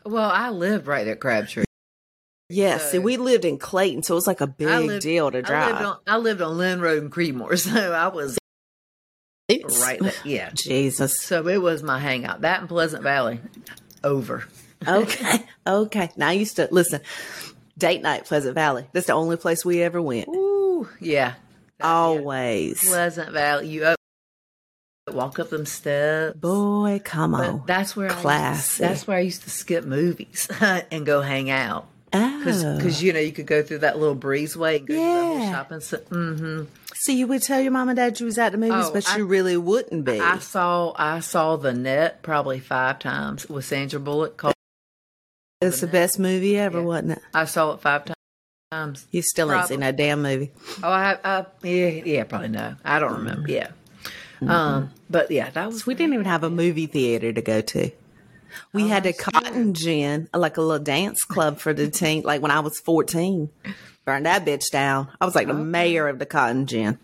[0.05, 1.65] Well, I lived right at Crabtree.
[2.49, 5.31] Yes, So- and we lived in Clayton, so it was like a big lived- deal
[5.31, 5.71] to I drive.
[5.75, 8.37] lived on I lived on Lynn Road in Creedmoor, so I was
[9.47, 10.13] It's- right there.
[10.25, 10.49] Yeah.
[10.55, 11.19] Jesus.
[11.21, 12.41] So it was my hangout.
[12.41, 13.39] That in Pleasant Valley.
[14.03, 14.45] Over.
[14.87, 15.45] Okay.
[15.67, 16.09] okay.
[16.17, 17.01] Now I used to listen.
[17.77, 18.85] Date night, Pleasant Valley.
[18.91, 20.27] That's the only place we ever went.
[20.27, 21.35] Ooh, yeah.
[21.81, 22.83] Always.
[22.87, 23.67] Pleasant Valley.
[23.69, 23.95] You
[25.09, 26.37] walk up them steps.
[26.37, 27.63] Boy, come But on.
[27.65, 31.49] that's where I used to, that's where I used to skip movies and go hang
[31.49, 32.79] out because Oh.
[33.03, 35.51] you know you could go through that little breezeway and go to the Yeah.
[35.51, 35.79] shopping.
[35.79, 36.05] center.
[36.15, 38.93] hmm So you would tell your mom and dad you was at the movies, Oh,
[38.93, 40.19] but I- you really wouldn't be.
[40.19, 44.37] I saw I saw the net probably five times with Sandra Bullock.
[44.37, 44.53] Called,
[45.61, 46.85] it's the best movie ever, Yeah.
[46.85, 47.21] wasn't it?
[47.33, 48.03] I saw it five
[48.71, 49.05] times.
[49.11, 49.73] You still ain't Probably.
[49.75, 50.51] seen that damn movie.
[50.83, 52.75] Oh, I, I yeah, yeah, probably no.
[52.85, 53.49] I don't remember.
[53.49, 53.69] Yeah,
[54.47, 57.91] um, but yeah, that was We didn't even have a movie theater to go to.
[58.73, 62.23] We had a cotton gin, like a little dance club for the teen.
[62.32, 63.49] Like when I was 14,
[64.06, 65.10] burned that bitch down.
[65.19, 66.97] I was like the mayor of the cotton gin.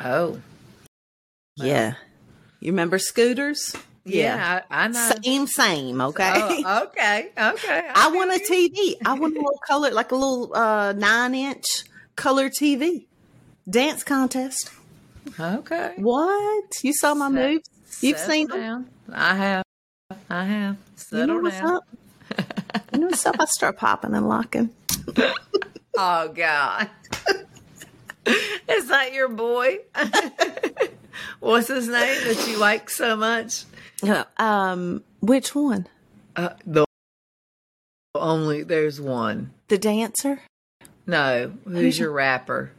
[0.00, 0.40] oh
[1.56, 1.94] Yeah.
[2.60, 3.74] You remember scooters?
[4.04, 5.10] yeah, I, I know.
[5.22, 6.00] Same, same.
[6.00, 6.32] Okay.
[6.34, 7.88] Oh, okay, okay.
[7.94, 8.94] I want a TV.
[9.04, 11.66] I want a little color, like a little uh, nine inch
[12.16, 13.06] color TV.
[13.68, 14.70] Dance contest.
[15.38, 15.94] Okay.
[15.96, 16.82] What?
[16.84, 17.68] You saw my Set- moves?
[18.00, 18.58] You've seen them?
[18.60, 18.86] down.
[19.12, 19.64] I have.
[20.30, 20.76] I have.
[20.96, 21.86] Settle You know Settle what's
[22.36, 22.46] down.
[22.78, 22.84] up?
[22.92, 23.36] You know what's up?
[23.38, 24.70] I start popping and locking.
[25.94, 26.88] Oh God.
[28.26, 29.80] Is that your boy?
[31.40, 33.64] What's his name that you like so much?
[34.38, 35.86] Um, which one?
[36.34, 36.86] Uh, the
[38.14, 39.52] only there's one.
[39.68, 40.40] The dancer?
[41.06, 42.72] No, who's your rapper?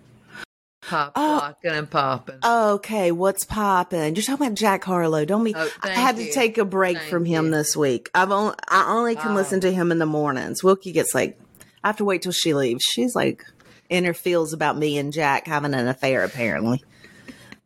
[0.93, 1.21] Pop Oh.
[1.41, 2.35] locking and popping.
[2.43, 4.15] Okay, what's popping?
[4.15, 5.25] You're talking about Jack Harlow.
[5.25, 5.55] Don't be.
[5.55, 7.51] Oh, I had to take a break Thank from him you.
[7.51, 8.11] this week.
[8.13, 9.35] I've only I only can Oh.
[9.35, 10.63] listen to him in the mornings.
[10.63, 11.39] Wilkie gets like
[11.83, 12.83] I have to wait till she leaves.
[12.83, 13.43] She's like
[13.89, 16.23] in her feels about me and Jack having an affair.
[16.23, 16.83] Apparently,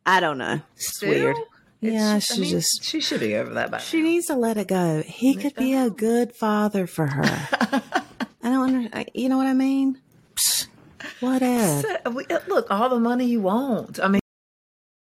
[0.06, 0.60] I don't know.
[0.76, 1.10] It's Still?
[1.10, 1.36] weird.
[1.82, 4.36] It's Yeah, I she mean, just she should be over that by she needs to
[4.36, 5.02] let it go.
[5.06, 7.22] He could be a good father for her.
[8.42, 10.00] I don't under, you know what I mean?
[11.20, 11.84] What else?
[12.04, 13.98] So, we- uh, look, all the money you want.
[14.02, 14.20] I mean,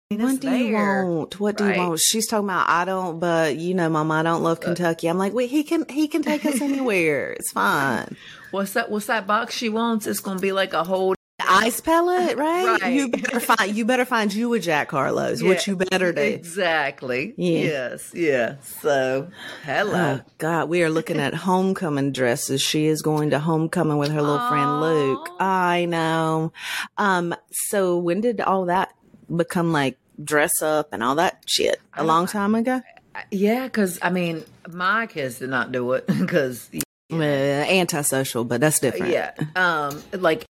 [0.10, 1.40] What do you want?
[1.40, 1.76] What do Right.
[1.76, 2.00] you want?
[2.00, 5.08] She's talking about I don't, but you know, Mom, I don't love Kentucky.
[5.08, 7.32] I'm like, wait, he can he can take us anywhere.
[7.34, 8.16] It's fine.
[8.52, 8.90] What's that?
[8.90, 10.08] What's that box she wants?
[10.08, 11.14] It's going to be like a whole.
[11.40, 12.82] Ice pellet, right?
[12.82, 12.94] Right.
[12.94, 16.20] You better find you better find you a Jack Harlows, which you better do.
[16.22, 17.36] Exactly.
[17.38, 17.60] Yeah.
[17.60, 18.12] Yes.
[18.14, 18.56] Yeah.
[18.82, 19.30] So,
[19.64, 20.20] hello.
[20.20, 22.60] Oh God, we are looking at homecoming dresses.
[22.62, 25.30] She is going to homecoming with her little friend Luke.
[25.40, 26.54] I know.
[26.98, 28.94] Um, so when did all that
[29.34, 31.80] become like dress up and all that shit?
[31.94, 32.82] A long time ago?
[33.30, 36.68] Yeah, because I mean, my kids did not do it because
[37.12, 39.14] Uh, antisocial, but that's different.
[39.14, 40.44] yeah, um, like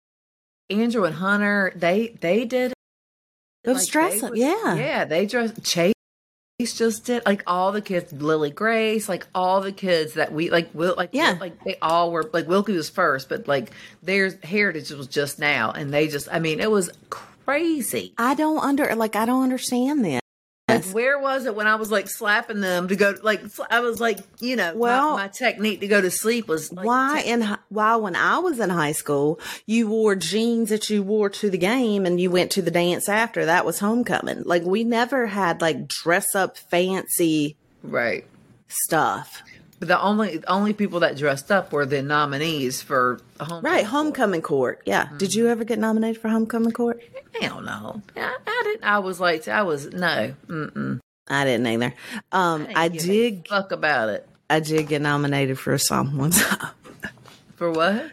[0.71, 2.73] Andrew and Hunter, they they did.
[3.65, 4.75] Those Like, dress up, yeah.
[4.75, 5.63] yeah, they dressed.
[5.65, 5.95] Chase
[6.61, 10.71] just did like all the kids, Lily Grace, like all the kids that we like.
[10.75, 11.37] Will like Yeah.
[11.41, 13.71] like they all were like Wilkie was first, but like
[14.03, 18.15] their heritage was just now, and they just, I mean, it was crazy.
[18.19, 20.21] I don't under like I don't understand this.
[20.77, 23.15] Like, where was it when I was like slapping them to go?
[23.23, 26.73] Like, I was like, you know, Well- my, my technique to go to sleep was
[26.73, 30.91] like, why te- in why when I was in high school you wore jeans that
[30.91, 34.43] you wore to the game and you went to the dance after that was homecoming
[34.45, 38.25] like we never had like dress up fancy right.
[38.69, 39.43] stuff
[39.85, 43.63] But the only only people that dressed up were the nominees for homecoming.
[43.71, 47.03] right homecoming court yeah did you ever get nominated for homecoming court
[47.39, 48.85] Hell no, I, I didn't.
[48.85, 50.35] I was like, I was no.
[50.47, 51.01] Mm-mm.
[51.29, 51.93] I didn't either
[52.33, 54.27] um I, Didn't give a did fuck about it.
[54.49, 56.71] I did get nominated for a song one time
[57.57, 58.11] For what?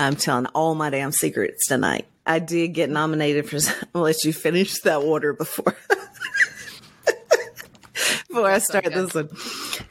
[0.00, 3.58] I'm telling all my damn secrets tonight I did get nominated for
[3.94, 5.76] I'll let you finish that water before
[8.32, 8.94] before I start okay.
[8.94, 9.28] this one.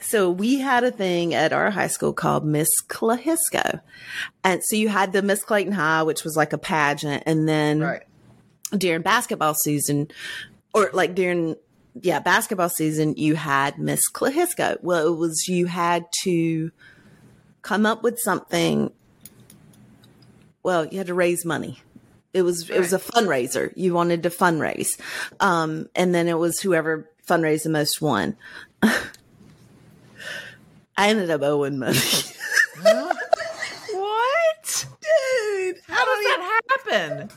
[0.01, 3.81] So we had a thing at our high school called Miss Clahisco.
[4.43, 7.23] And so you had the Miss Clayton High, which was like a pageant.
[7.25, 8.03] And then Right.
[8.75, 10.07] during basketball season,
[10.73, 11.55] or like during,
[12.01, 14.77] yeah, basketball season, you had Miss Clahisco.
[14.81, 16.71] Well, it was, you had to
[17.61, 18.91] come up with something.
[20.63, 21.81] Well, you had to raise money.
[22.33, 23.73] It was, it was a fundraiser.
[23.75, 24.99] You wanted to fundraise.
[25.39, 28.35] Um, and then it was whoever fundraised the most won.
[28.83, 28.99] I
[31.09, 31.97] ended up owing money.
[33.93, 35.77] What, dude?
[35.87, 37.29] How does that happen?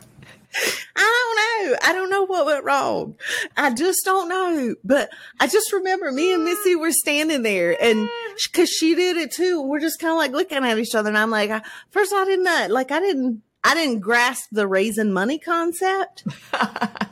[0.97, 1.77] I don't know.
[1.83, 3.17] I don't know what went wrong.
[3.57, 4.75] I just don't know.
[4.85, 8.09] But I just remember me and Missy were standing there and
[8.53, 9.63] cause she did it too.
[9.63, 12.25] We're just kind of like looking at each other and I'm like, I, first I
[12.25, 16.25] didn't, know, like I didn't, I didn't grasp the raising money concept.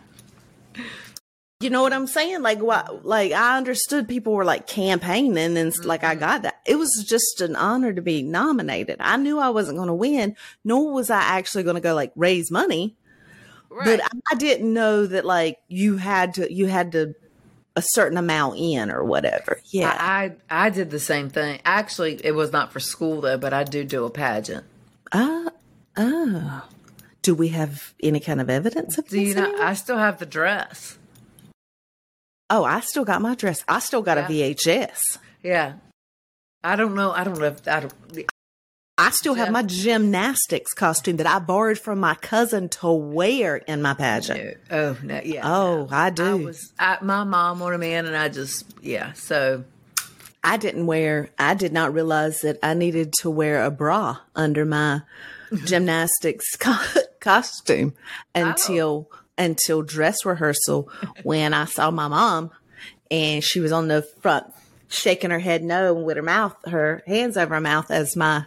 [1.61, 2.43] you know what I'm saying?
[2.43, 6.61] Like what, like I understood people were like campaigning and s- like I got that.
[6.67, 8.97] It was just an honor to be nominated.
[9.01, 12.13] I knew I wasn't going to win, nor was I actually going to go like
[12.17, 12.97] raise money
[13.71, 13.87] Right.
[13.87, 17.15] but I didn't know that like you had to you had to
[17.75, 19.59] a certain amount in or whatever.
[19.71, 19.97] Yeah.
[19.99, 21.59] I, I I did the same thing.
[21.65, 24.67] Actually, it was not for school though, but I do do a pageant.
[25.13, 25.49] Ah,
[25.97, 26.69] oh.
[27.23, 29.37] Do we have any kind of evidence of Do you this?
[29.37, 29.45] know?
[29.45, 29.67] anywhere?
[29.67, 30.99] I still have the dress.
[32.51, 33.65] oh, I still got my dress.
[33.69, 34.99] I still got a VHS.
[35.43, 35.75] Yeah.
[36.65, 37.13] I don't know.
[37.13, 37.95] I don't know if I don't.
[38.99, 43.83] I still have my gymnastics costume that I borrowed from my cousin to wear in
[43.83, 44.59] my pageant.
[44.71, 45.41] Oh no, yeah.
[45.49, 45.97] Oh, no.
[45.97, 46.25] I do.
[46.25, 46.73] I was.
[46.79, 49.13] I, my mom wanted me in, and I just yeah.
[49.15, 49.65] So
[50.45, 54.65] I didn't wear, I did not realize that I needed to wear a bra under
[54.65, 55.03] my
[55.65, 57.95] gymnastics co- costume
[58.35, 59.19] until, oh.
[59.39, 60.89] until dress rehearsal
[61.23, 62.51] when I saw my mom
[63.11, 64.47] and she was on the front
[64.89, 68.45] shaking her head no with her mouth, her hands over her mouth as my,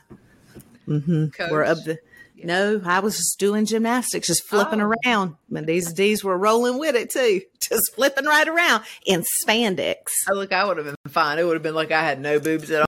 [0.87, 1.97] coach, were up the,
[2.43, 4.91] no, I was just doing gymnastics, just flipping Oh.
[5.05, 5.35] around.
[5.55, 9.95] And these D's were rolling with it too, just flipping right around in spandex.
[10.29, 11.39] Oh, look, I would have been fine.
[11.39, 12.85] It would have been like I had no boobs at all.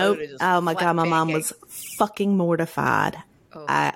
[0.00, 0.28] Oh, nope.
[0.40, 1.52] Oh my god, my mom was
[1.96, 3.16] fucking mortified.
[3.54, 3.64] Oh.
[3.68, 3.92] I,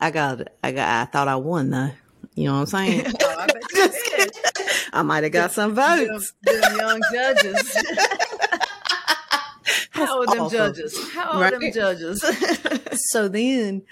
[0.00, 1.90] I got, I got, I thought I won though.
[2.34, 3.06] You know what I'm saying?
[3.22, 4.36] Oh, I bet you did.
[4.92, 6.32] I might have got some Them, votes.
[6.42, 7.76] them young judges.
[9.96, 10.58] How are them awful.
[10.58, 11.10] judges?
[11.12, 12.24] How are them judges?
[12.98, 13.82] So then,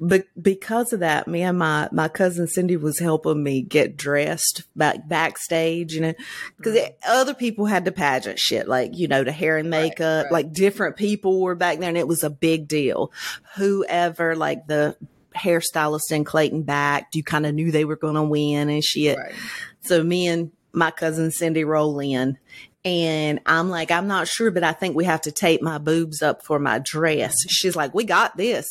[0.00, 4.62] but because of that, me and my my cousin Cindy was helping me get dressed
[4.74, 5.92] back backstage.
[5.94, 6.14] You know,
[6.56, 10.32] because other people had the pageant shit, like you know, the hair and makeup, right.
[10.32, 13.12] like different people were back there, and it was a big deal.
[13.56, 14.96] Whoever, like the
[15.36, 19.18] hairstylist in Clayton backed, you kind of knew they were going to win and shit.
[19.18, 19.34] right.
[19.82, 22.38] So me and my cousin Cindy roll in
[22.84, 26.20] and I'm like, I'm not sure, but I think we have to tape my boobs
[26.20, 27.32] up for my dress.
[27.32, 27.48] Mm-hmm.
[27.48, 28.66] She's like, we got this.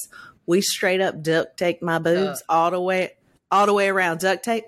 [0.46, 3.14] We straight up duct tape my boobs all the way,
[3.50, 4.66] all the way around duct tape.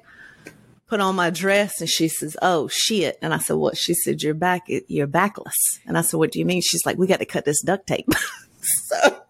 [0.88, 4.22] Put on my dress, and she says, "Oh shit!" And I said, "What?" She said,
[4.22, 4.68] "You're back.
[4.68, 5.56] You're backless."
[5.88, 7.88] And I said, "What do you mean?" She's like, "We got to cut this duct
[7.88, 8.08] tape."
[8.62, 9.25] so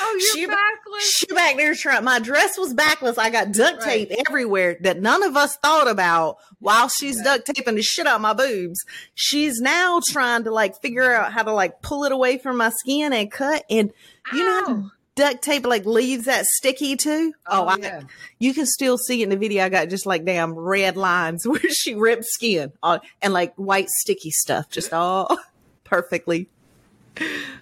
[0.00, 1.02] Oh, you're She- backless.
[1.16, 2.04] she back there trying.
[2.04, 3.16] My dress was backless.
[3.18, 4.08] I got duct Right.
[4.08, 8.16] tape everywhere that none of us thought about while she's duct taping the shit out
[8.16, 8.78] of my boobs.
[9.14, 12.70] She's now trying to like figure out how to like pull it away from my
[12.70, 13.64] skin and cut.
[13.70, 13.92] And
[14.32, 17.32] you know duct tape like leaves that sticky too?
[17.46, 18.00] Oh, I, yeah.
[18.38, 19.64] you can still see in the video.
[19.64, 23.88] I got just like damn red lines where she ripped skin uh, and like white
[23.88, 25.36] sticky stuff, just all
[25.84, 26.48] perfectly,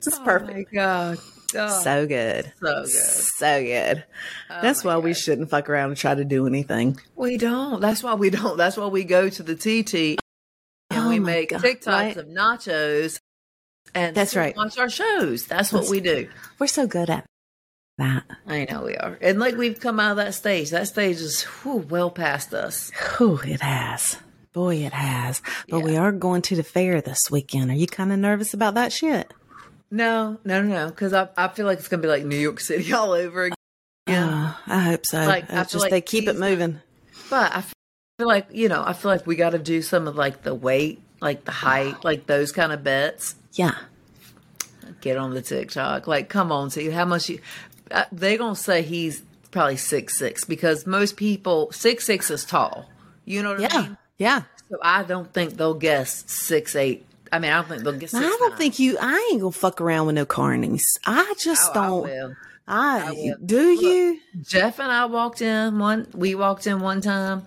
[0.03, 0.73] just Oh perfect.
[0.73, 1.19] my god.
[1.55, 2.53] Oh, So good.
[2.61, 2.91] so good.
[2.91, 4.05] So good.
[4.51, 6.99] Oh That's why we shouldn't fuck around and try to do anything.
[7.15, 7.81] We don't.
[7.81, 8.57] That's why we don't.
[8.57, 10.19] That's why we go to the TT
[10.91, 12.17] and Oh we make God, TikToks right?
[12.17, 13.21] of nachos
[13.95, 14.57] and That's right.
[14.57, 15.47] Watch our shows.
[15.47, 16.29] That's what we do.
[16.59, 17.25] We're so good at
[17.99, 18.25] that.
[18.47, 19.17] I know we are.
[19.21, 20.71] And like we've come out of that stage.
[20.71, 22.91] That stage is whew, well past us.
[23.17, 24.17] Whew, it has.
[24.53, 25.43] Boy, it has.
[25.69, 27.71] But we are going to the fair this weekend.
[27.71, 29.33] Are you kind of nervous about that shit?
[29.91, 30.87] No, no, no, no.
[30.89, 33.57] Because I, I feel like it's gonna be like New York City all over again.
[34.29, 35.19] Uh, I hope so.
[35.25, 36.81] Like, I feel just like they keep it moving.
[37.31, 37.61] But I
[38.19, 40.55] feel like you know, I feel like we got to do some of like the
[40.55, 43.35] weight, like the height, like those kind of bets.
[43.53, 43.75] Yeah.
[45.01, 46.07] Get on the TikTok.
[46.07, 47.41] Like, come on, see how much you.
[47.91, 52.89] Uh, they're gonna say he's probably six six because most people six six is tall.
[53.25, 53.83] You know what I Yeah.
[53.83, 53.97] mean?
[54.19, 54.43] Yeah.
[54.71, 57.05] So I don't think they'll guess six eight.
[57.33, 58.15] I mean, I don't think they'll guess.
[58.15, 60.83] I don't think you, I ain't gonna fuck around with no carnies.
[61.05, 62.03] I just Oh, I don't.
[62.03, 62.37] will.
[62.69, 63.37] I, will.
[63.45, 64.21] do you?
[64.43, 66.09] Jeff and I walked in one.
[66.15, 67.45] We walked in one time.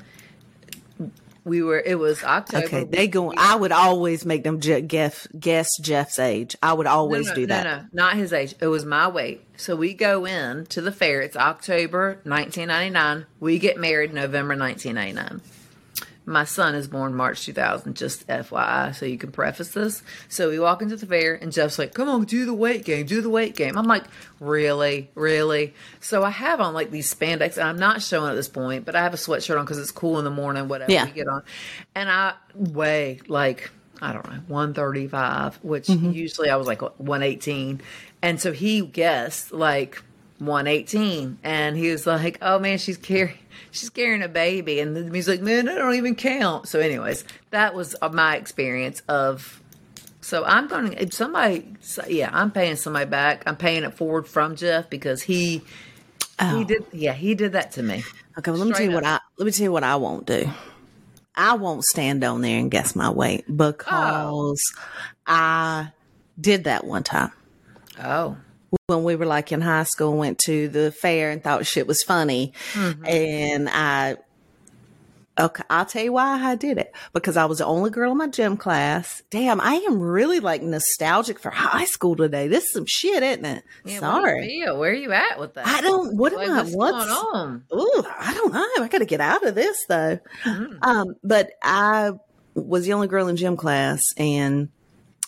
[1.46, 1.80] We were.
[1.80, 2.66] It was October.
[2.66, 3.38] Okay, they going.
[3.40, 6.56] I would always make them je- guess, guess Jeff's age.
[6.62, 7.64] I would always no, no, do that.
[7.64, 8.56] No, no, not his age.
[8.62, 9.42] It was my weight.
[9.58, 11.22] So we go in to the fair.
[11.22, 13.26] It's October 1999.
[13.40, 15.42] We get married November 1999.
[16.30, 20.04] My son is born March 2000, just FYI, so you can preface this.
[20.28, 23.06] So we walk into the fair, and Jeff's like, Come on, do the weight game,
[23.06, 23.78] do the weight game.
[23.78, 24.04] I'm like,
[24.40, 25.10] Really?
[25.16, 25.74] Really?
[26.00, 28.96] So I have on like these spandex, and I'm not showing at this point, but
[28.96, 31.06] I have a sweatshirt on because it's cool in the morning, whatever Yeah.
[31.06, 31.44] we get on.
[31.96, 36.12] And I weigh like, I don't know, 135, which Mm-hmm.
[36.12, 37.82] usually I was like 118.
[38.22, 40.04] And so he guessed like
[40.40, 41.40] 118.
[41.44, 43.38] And he was like, oh man, she's carrying.
[43.72, 47.76] She's carrying a baby, and he's like, "Man, I don't even count." So, anyways, that
[47.76, 49.62] was my experience of.
[50.22, 51.76] So I'm going to somebody.
[51.82, 53.44] so, Yeah, I'm paying somebody back.
[53.46, 55.62] I'm paying it forward from Jeff because he
[56.40, 56.58] Oh.
[56.58, 56.86] he did.
[56.94, 58.04] Yeah, he did that to me.
[58.38, 60.26] Okay, well, let me tell you what I let me tell you what I won't
[60.26, 60.50] do.
[61.36, 63.54] I won't stand on there and guess my weight oh.
[63.54, 64.62] because
[65.28, 65.92] I
[66.40, 67.32] did that one time
[68.02, 68.38] Oh,
[68.88, 70.16] when we were like in high school.
[70.18, 74.18] Went to the fair and thought shit was funny, and I.
[75.40, 78.18] Okay, I'll tell you why I did it because I was the only girl in
[78.18, 79.24] my gym class.
[79.30, 82.50] Damn, I am really like nostalgic for high school today.
[82.50, 83.64] This is some shit, isn't it?
[83.86, 84.80] yeah, Sorry, What do?
[84.80, 85.66] Where are you at with that?
[85.66, 86.18] I don't.
[86.18, 86.56] What am Like, I?
[86.64, 87.64] what's, What's going on?
[87.74, 88.84] Ooh, I don't know.
[88.84, 90.20] I got to get out of this though.
[90.82, 92.12] Um, but I
[92.54, 94.68] was the only girl in gym class, and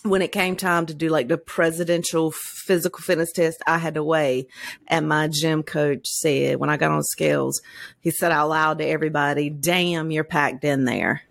[0.02, 4.02] when it came time to do like the presidential physical fitness test, I had to
[4.04, 4.48] weigh.
[4.88, 7.60] And my gym coach said, when I got on scales,
[8.00, 11.22] he said out loud to everybody, "Damn, you're packed in there."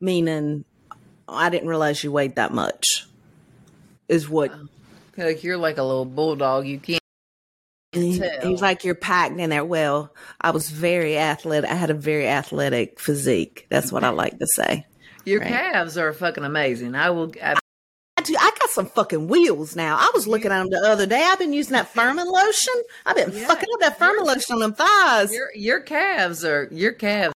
[0.00, 0.64] Meaning,
[1.28, 3.06] I didn't realize you weighed that much.
[4.08, 4.52] Is what
[5.16, 6.66] Like you're like a little bulldog.
[6.66, 6.98] You can't.
[7.92, 9.64] He- He's like, you're packed in there.
[9.64, 11.70] Well, I was very athletic.
[11.70, 13.66] I had a very athletic physique.
[13.68, 14.86] That's what I like to say.
[15.24, 15.48] Your Right.
[15.48, 16.94] calves are fucking amazing.
[16.94, 17.32] I will.
[17.42, 17.54] I,
[18.16, 19.96] I, do, I got some fucking wheels now.
[19.96, 21.22] I was looking at them the other day.
[21.24, 22.74] I've been using that Furman lotion.
[23.06, 23.46] I've been Yeah.
[23.46, 25.32] fucking up that Furman lotion on them thighs.
[25.32, 27.34] your your calves are your calves.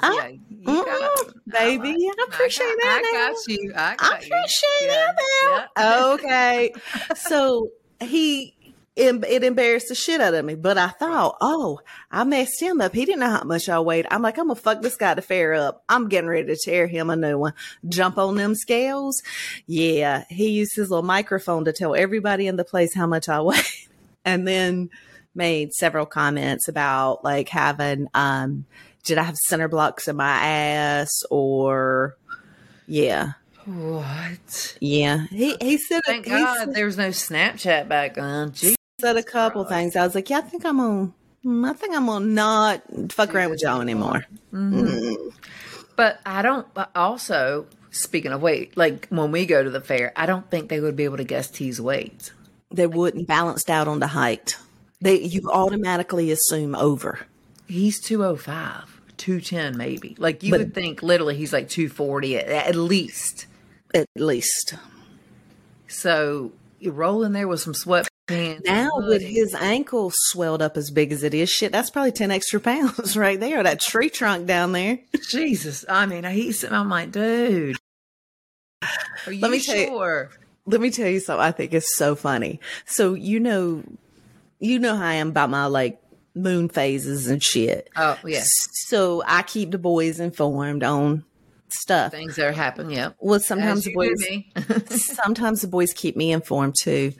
[0.00, 3.02] I- yeah, you Mm, got, baby, I appreciate I got, that.
[3.04, 3.32] I now.
[3.32, 3.72] got you.
[3.74, 5.06] I, got I appreciate Yeah,
[5.44, 6.04] that yeah.
[6.14, 6.72] Okay.
[7.16, 8.54] so he,
[8.98, 10.56] it, it embarrassed the shit out of me.
[10.56, 11.80] But I thought, oh,
[12.10, 12.94] I messed him up.
[12.94, 14.06] He didn't know how much I weighed.
[14.10, 15.84] I'm like, I'm going to fuck this guy to fair up.
[15.88, 17.54] I'm getting ready to tear him a new one.
[17.88, 19.22] Jump on them scales.
[19.66, 20.24] Yeah.
[20.28, 23.64] He used his little microphone to tell everybody in the place how much I weighed.
[24.24, 24.90] And then
[25.34, 28.66] made several comments about like having, um,
[29.04, 32.16] did I have center blocks in my ass or,
[32.88, 33.34] yeah.
[33.64, 34.78] What?
[34.80, 38.52] Yeah, he he said Thank he God said, there was no Snapchat back then.
[38.52, 39.94] Gee, said a couple things.
[39.96, 41.14] I was like, yeah, I think I'm on.
[41.44, 42.82] Mm, I think I'm gonna not
[43.12, 44.24] fuck around with y'all anymore.
[44.52, 44.80] Mm-hmm.
[44.86, 45.28] Mm-hmm.
[45.94, 46.66] But I don't.
[46.94, 50.80] Also, speaking of weight, like when we go to the fair, I don't think they
[50.80, 52.32] would be able to guess T's weight.
[52.72, 54.56] They wouldn't balanced out on the height.
[55.00, 57.20] They you automatically assume over.
[57.68, 60.16] He's 205, 210 maybe.
[60.18, 63.46] Like you But- would think literally he's like 240 at, at least.
[63.94, 64.74] At least.
[65.86, 67.74] So you roll in there with some
[68.28, 72.30] Now with his ankle swelled up as big as it is, shit, that's probably ten
[72.30, 73.62] extra pounds right there.
[73.62, 74.98] That tree trunk down there.
[75.28, 76.62] Jesus, I mean, he's.
[76.64, 77.76] I'm like, dude.
[79.26, 80.30] Are you Let me tell you- sure?
[80.66, 82.60] Let me tell you something I think is so funny.
[82.84, 83.82] So you know
[84.60, 85.98] you know how I am about my like
[86.34, 87.88] moon phases and shit.
[87.96, 88.50] Oh yes.
[88.88, 91.24] So I keep the boys informed on
[91.72, 92.12] stuff.
[92.12, 92.90] things that happen.
[92.90, 93.10] yeah.
[93.18, 94.52] Well, sometimes the boys me.
[94.90, 97.12] sometimes the boys keep me informed too.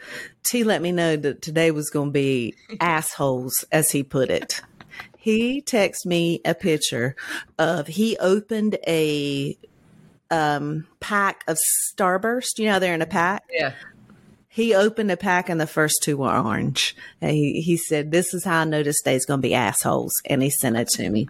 [0.43, 4.61] T let me know that today was going to be assholes, as he put it.
[5.17, 7.15] He texted me a picture
[7.59, 9.59] of he opened a
[10.31, 11.59] um pack of
[11.93, 12.59] Starburst.
[12.59, 13.45] You know they're in a pack.
[13.51, 13.73] yeah.
[14.51, 16.97] He opened a pack and the first two were orange.
[17.21, 20.13] And he he said, "This is how I know this day's going to be assholes,"
[20.25, 21.29] and he sent it to me.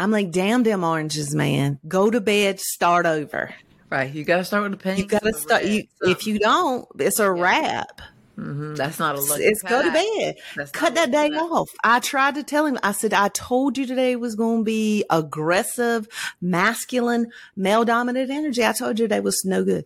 [0.00, 1.78] I'm like, "Damn them oranges, man!
[1.86, 3.54] Go to bed, start over."
[3.90, 4.12] Right.
[4.12, 4.98] You got to start with the pink.
[4.98, 5.64] You got to start.
[5.64, 8.00] You, if you don't, it's a wrap.
[8.36, 9.40] hmm That's not a look.
[9.40, 10.36] It's go to bed.
[10.54, 11.68] That's Cut that day off.
[11.82, 12.78] I tried to tell him.
[12.84, 16.06] I said, I told you today was going to be aggressive,
[16.40, 18.64] masculine, male dominant energy.
[18.64, 19.84] I told you today was no good.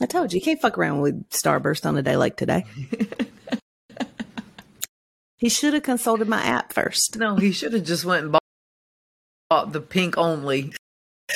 [0.00, 2.64] I told you you can't fuck around with Starburst on a day like today.
[5.36, 7.16] he should have consulted my app first.
[7.18, 8.42] No, he should have just went and bought,
[9.48, 10.72] bought the pink only,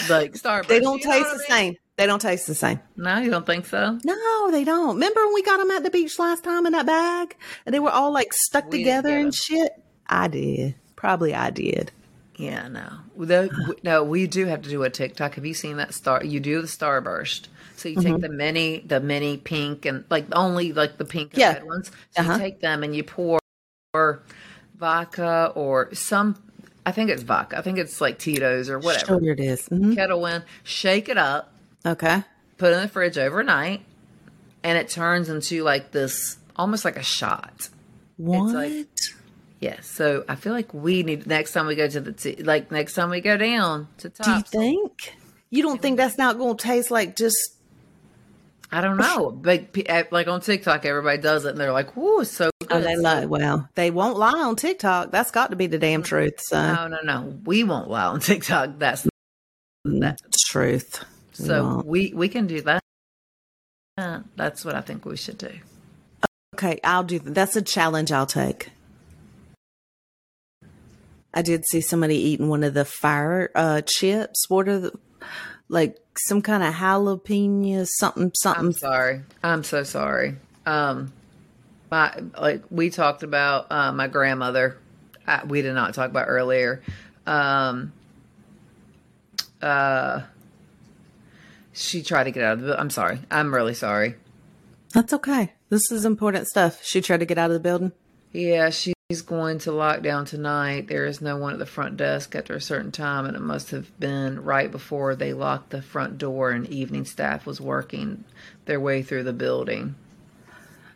[0.08, 0.68] like Starbucks.
[0.68, 1.46] They don't You know taste the I mean?
[1.72, 1.76] same.
[1.96, 2.80] They don't taste the same.
[2.96, 3.98] No, you don't think so?
[4.04, 4.94] No, they don't.
[4.94, 7.36] Remember when we got them at the beach last time in that bag,
[7.66, 9.72] and they were all like stuck We together and shit?
[10.06, 10.74] I did.
[10.96, 11.90] Probably I did.
[12.36, 12.88] Yeah, no.
[13.16, 15.34] The, no, we do have to do a TikTok.
[15.34, 16.24] Have you seen that star?
[16.24, 17.48] You do the starburst.
[17.76, 18.12] So you Mm-hmm.
[18.12, 21.52] take the mini, the mini pink, and like only like the pink and Yeah.
[21.54, 21.90] red ones.
[22.10, 22.32] So Uh-huh.
[22.32, 23.38] you take them and you pour
[24.76, 26.36] vodka or some.
[26.84, 27.58] I think it's vodka.
[27.58, 29.20] I think it's like Tito's or whatever.
[29.20, 29.68] Sure it is.
[29.68, 29.94] Mhm.
[29.94, 31.52] Kettle in, shake it up,
[31.86, 32.22] Okay.
[32.58, 33.82] put it in the fridge overnight,
[34.64, 37.68] and it turns into like this, almost like a shot.
[38.16, 38.54] What?
[38.54, 38.86] like-
[39.60, 39.86] Yes.
[39.86, 42.94] So I feel like we need next time we go to the t- like next
[42.94, 45.14] time we go down to Do you think?
[45.50, 47.36] You don't think that's not going to taste like just
[48.72, 49.38] I don't know.
[49.44, 49.76] Like
[50.10, 52.96] like on TikTok, everybody does it, and they're like, "Ooh, it's so good." Oh, they
[52.96, 53.24] lie.
[53.26, 55.10] Well, they won't lie on TikTok.
[55.10, 56.34] That's got to be the damn truth.
[56.38, 57.38] So No, no, no.
[57.44, 58.78] We won't lie on TikTok.
[58.78, 59.06] That's
[59.84, 60.18] that.
[60.46, 61.04] truth.
[61.32, 62.82] So Well, we we can do that.
[63.98, 65.50] Uh, That's what I think we should do.
[66.54, 67.18] okay, I'll do.
[67.18, 67.34] that.
[67.34, 68.70] That's a challenge I'll take.
[71.34, 74.44] I did see somebody eating one of the fire uh, chips.
[74.48, 74.92] What are the
[75.68, 75.96] like
[76.28, 78.66] some kind of jalapeno something something?
[78.66, 79.22] I'm sorry.
[79.42, 80.36] I'm so sorry.
[80.66, 81.12] Um,
[81.92, 84.78] my like we talked about uh, my grandmother.
[85.26, 86.82] Uh, we did not talk about earlier.
[87.26, 87.92] Um,
[89.60, 90.22] uh,
[91.72, 92.80] she tried to get out of the.
[92.80, 93.20] I'm sorry.
[93.30, 94.16] I'm really sorry.
[94.94, 95.52] That's okay.
[95.68, 96.82] This is important stuff.
[96.82, 97.92] She tried to get out of the building.
[98.32, 100.88] Yeah, she's going to lockdown tonight.
[100.88, 103.70] There is no one at the front desk after a certain time, and it must
[103.70, 108.24] have been right before they locked the front door and evening staff was working
[108.64, 109.94] their way through the building.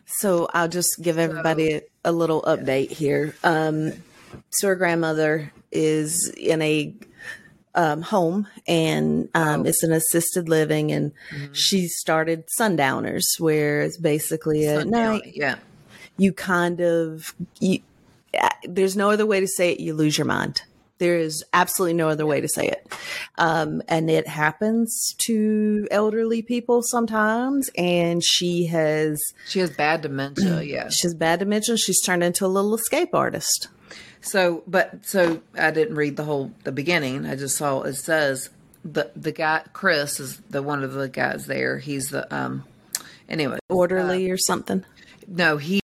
[0.07, 3.35] So I'll just give everybody a, a little update here.
[3.43, 3.91] Um,
[4.49, 6.93] so her grandmother is in a
[7.75, 11.11] um, home and um, it's an assisted living, and
[11.53, 15.55] she started sundowners, where it's basically at night Yeah.
[16.17, 17.79] you kind of you.
[18.39, 19.79] uh, There's no other way to say it.
[19.79, 20.63] You lose your mind.
[20.99, 22.93] There is absolutely no other way to say it.
[23.37, 27.69] Um, and it happens to elderly people sometimes.
[27.77, 30.89] And she has She has bad dementia, yeah.
[30.89, 31.77] She's bad dementia.
[31.77, 33.67] She's turned into a little escape artist.
[34.21, 37.25] So, but so I didn't read the whole the beginning.
[37.25, 38.49] I just saw it says
[38.83, 41.77] the the guy Chris is the one of the guys there.
[41.77, 42.63] He's the um
[43.29, 43.59] anyway.
[43.69, 44.83] Orderly or something.
[45.27, 45.81] No, he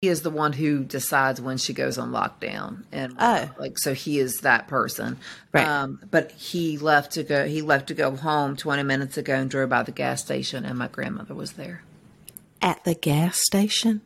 [0.00, 3.50] he is the one who decides when she goes on lockdown and Oh.
[3.58, 5.18] like so he is that person.
[5.52, 5.66] Right.
[5.66, 9.50] Um but he left to go he left to go home 20 minutes ago and
[9.50, 11.82] drove by the gas station and my grandmother was there.
[12.62, 14.00] At the gas station?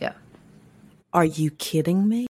[0.00, 0.12] Yeah.
[1.12, 2.26] Are you kidding me?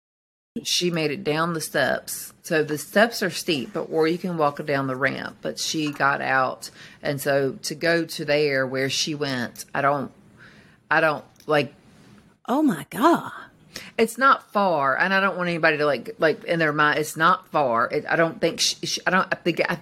[0.65, 2.33] she made it down the steps.
[2.43, 5.37] So the steps are steep, but or you can walk down the ramp.
[5.41, 10.11] But she got out, and so to go to there where she went, I don't,
[10.91, 11.75] I don't like.
[12.49, 13.31] Oh my God.
[13.97, 16.99] It's not far, and I don't want anybody to like like in their mind.
[16.99, 17.89] It's not far.
[17.91, 18.61] It, I don't think.
[18.61, 19.29] She, she, I don't.
[19.31, 19.61] I think.
[19.61, 19.79] I,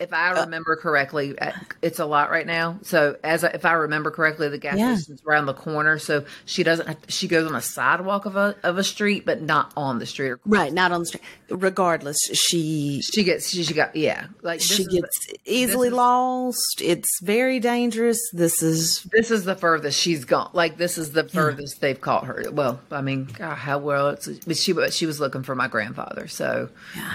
[0.00, 2.78] if I remember correctly, uh, it's a lot right now.
[2.82, 4.96] So as I, if I remember correctly, the gas Yeah.
[4.96, 5.98] station's around the corner.
[5.98, 6.86] So she doesn't.
[6.88, 10.06] Have, she goes on a sidewalk of a of a street, but not on the
[10.06, 10.34] street.
[10.46, 11.22] Right, not on the street.
[11.50, 13.50] Regardless, she She gets.
[13.50, 13.94] She, she got.
[13.94, 14.26] Yeah.
[14.42, 16.80] Like she is gets easily is- lost.
[16.82, 18.18] It's very dangerous.
[18.32, 20.50] This is This is the furthest she's gone.
[20.54, 22.44] Like this is the furthest they've caught her.
[22.50, 24.26] Well, I mean, God, how well it's.
[24.28, 26.26] But she, but she was looking for my grandfather.
[26.26, 26.70] So.
[26.96, 27.12] Yeah.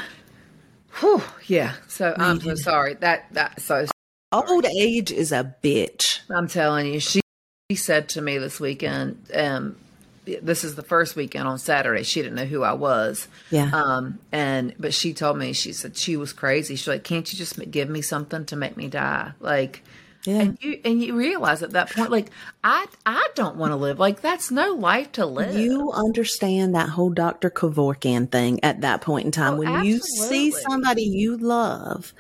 [1.00, 1.74] Whew, yeah.
[1.88, 2.94] So I'm so sorry.
[2.96, 3.86] That that so
[4.32, 6.22] old age is a bitch.
[6.30, 7.22] I'm telling you, she,
[7.70, 9.78] she said to me this weekend, um,
[10.26, 12.04] this is the first weekend on Saturday.
[12.04, 13.28] She didn't know who I was.
[13.52, 13.70] Yeah.
[13.72, 16.76] Um, and, but she told me, she said she was crazy.
[16.76, 19.34] She's like, can't you just give me something to make me die?
[19.40, 19.84] Like,
[20.26, 20.40] Yeah.
[20.42, 22.30] and you, and you realize at that point, like,
[22.64, 24.00] I, I don't want to live.
[24.00, 25.56] Like, that's no life to live.
[25.56, 27.50] You understand that whole Dr.
[27.50, 32.14] Kevorkian thing at that point in time Oh, when you see somebody you love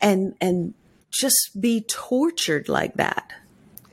[0.00, 0.74] and and
[1.10, 3.32] just be tortured like that.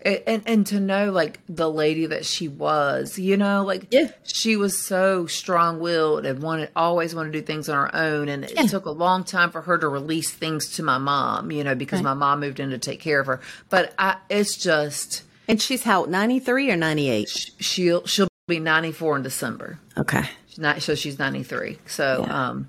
[0.06, 4.10] And, and to know like the lady that she was you know like Yeah.
[4.24, 8.44] she was so strong-willed and wanted always wanted to do things on her own and
[8.44, 8.64] it Yeah.
[8.68, 12.02] took a long time for her to release things to my mom you know because
[12.02, 15.84] my mom moved in to take care of her but i it's just And she's
[15.84, 17.28] how 93 or 98?
[17.60, 20.24] she'll she'll be 94 in december Okay.
[20.48, 22.48] She's not so she's 93 so Yeah.
[22.50, 22.68] um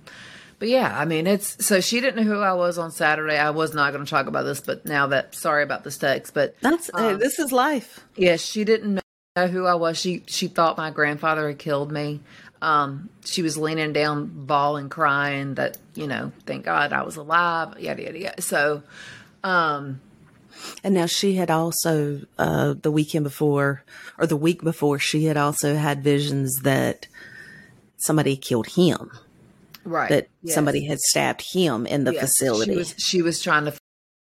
[0.58, 3.50] but yeah i mean it's so she didn't know who i was on saturday i
[3.50, 6.54] was not going to talk about this but now that sorry about this text but
[6.60, 8.00] That's hey, this is life.
[8.16, 9.00] Yes, she didn't
[9.36, 9.98] know who I was.
[9.98, 12.20] She she thought my grandfather had killed me.
[12.62, 17.78] Um, she was leaning down, bawling, crying that you know, thank God I was alive.
[17.78, 18.42] Yada yada yada.
[18.42, 18.82] So,
[19.44, 20.00] um,
[20.82, 23.84] And now she had also uh the weekend before
[24.18, 27.06] or the week before she had also had visions that
[27.98, 29.10] somebody killed him.
[29.86, 32.22] Right, That yes, somebody had stabbed him in the yes.
[32.22, 32.72] facility.
[32.72, 33.74] She was she was trying to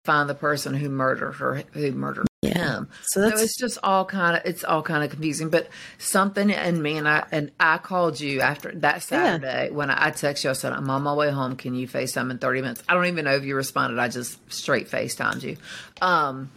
[0.06, 2.58] find the person who murdered her, who murdered Yeah.
[2.58, 2.90] him.
[3.04, 5.48] So So, that's- it's just all kind of it's all kind of confusing.
[5.50, 10.08] But something in me and I and I called you after that Saturday when I,
[10.08, 10.50] I texted you.
[10.50, 11.56] I said I'm on my way home.
[11.56, 12.84] Can you Facetime in 30 minutes?
[12.90, 13.98] I don't even know if you responded.
[13.98, 15.56] I just straight Facetimed you.
[16.02, 16.52] Um,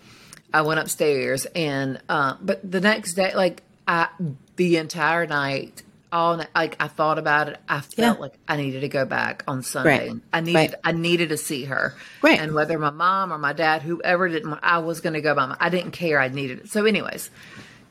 [0.52, 4.09] I went upstairs and uh, but the next day, like I
[4.57, 5.82] the entire night.
[6.54, 8.20] Like I thought about it, I felt Yeah.
[8.20, 10.08] like I needed to go back on Sunday.
[10.10, 10.20] Right.
[10.32, 10.74] I needed, Right.
[10.84, 11.94] I needed to see her.
[12.22, 12.38] Right.
[12.40, 15.34] And whether my mom or my dad, whoever didn't, want- I was going to go
[15.34, 15.56] by my.
[15.60, 16.18] I didn't care.
[16.20, 16.68] I needed it.
[16.70, 17.30] So, anyways,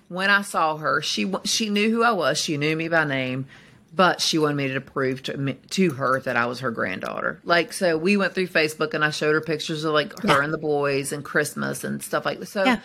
[0.10, 2.38] when I saw her, she she knew who I was.
[2.40, 3.46] She knew me by name,
[3.94, 7.40] but she wanted me to prove to to her that I was her granddaughter.
[7.44, 10.44] Like, so we went through Facebook and I showed her pictures of like her Yeah.
[10.44, 12.48] and the boys and Christmas and stuff like that.
[12.48, 12.64] So.
[12.66, 12.80] Yeah.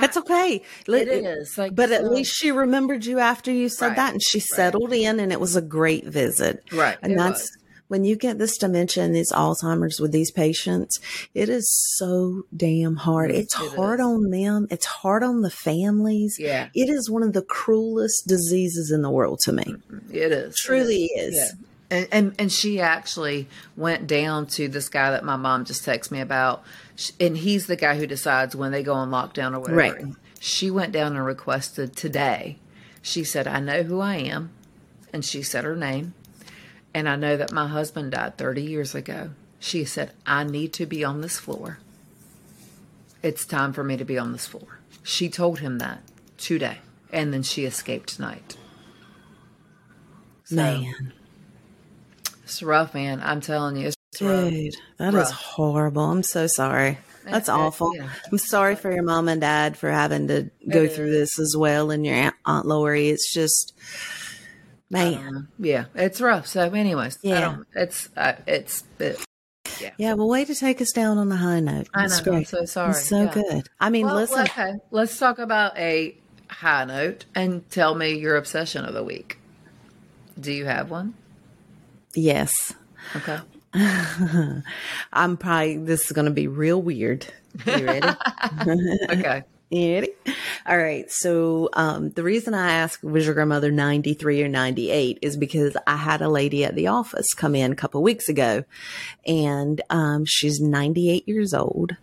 [0.00, 0.62] That's ah, okay.
[0.88, 4.12] It is, like, but at so- least she remembered you after you said Right, that,
[4.12, 6.64] and she settled in, and it was a great visit.
[6.72, 7.58] Right, and that's was.
[7.88, 10.98] when you get this dementia and these Alzheimer's with these patients.
[11.34, 13.30] It is so damn hard.
[13.30, 14.06] It's It hard is.
[14.06, 14.66] on them.
[14.70, 16.36] It's hard on the families.
[16.38, 16.68] Yeah.
[16.74, 19.74] it is one of the cruelest diseases in the world to me.
[20.10, 20.56] It is.
[20.56, 21.34] Truly It is.
[21.36, 21.66] Yeah.
[21.90, 26.10] And, and and she actually went down to this guy that my mom just texted
[26.12, 26.64] me about,
[27.18, 29.76] and he's the guy who decides when they go on lockdown or whatever.
[29.76, 30.14] Right.
[30.40, 32.58] She went down and requested today.
[33.00, 34.50] She said, "I know who I am,"
[35.12, 36.14] and she said her name,
[36.94, 39.30] and I know that my husband died thirty years ago.
[39.58, 41.78] She said, "I need to be on this floor.
[43.22, 46.02] It's time for me to be on this floor." She told him that
[46.38, 46.78] today,
[47.12, 48.56] and then she escaped tonight.
[50.44, 51.12] So, Man,
[52.44, 53.20] it's rough, man.
[53.24, 53.92] I'm telling you.
[54.16, 55.30] Dude, that is Rough.
[55.32, 56.04] horrible.
[56.04, 56.98] I'm so sorry.
[57.24, 57.94] That's awful.
[57.94, 58.08] yeah.
[58.30, 61.54] I'm sorry for your mom and dad for having to go It through this as
[61.56, 63.08] well, and your aunt, aunt Lori.
[63.10, 63.74] It's just,
[64.90, 65.46] man.
[65.58, 66.46] Yeah, it's rough.
[66.48, 67.40] So, anyways, I Yeah.
[67.40, 69.24] don't, it's uh, it's it,
[69.98, 71.88] Yeah, well, way to take us down on the high note.
[71.94, 72.48] I That's know, I'm great.
[72.48, 72.90] so sorry.
[72.90, 73.32] It's so Yeah.
[73.32, 73.68] good.
[73.80, 74.72] I mean, well, listen, okay.
[74.90, 76.16] Let's talk about a
[76.48, 79.38] high note and tell me your obsession of the week.
[80.38, 81.14] Do you have one?
[82.14, 82.52] yes,
[83.16, 83.38] Okay.
[85.12, 85.78] I'm probably.
[85.78, 87.26] This is going to be real weird.
[87.66, 88.08] You ready?
[89.10, 89.42] Okay.
[89.72, 90.10] You ready?
[90.66, 91.10] All right.
[91.10, 95.96] So, um, the reason I asked was your grandmother 93 or 98 is because I
[95.96, 98.64] had a lady at the office come in a couple weeks ago
[99.26, 101.96] and, um, she's 98 years old.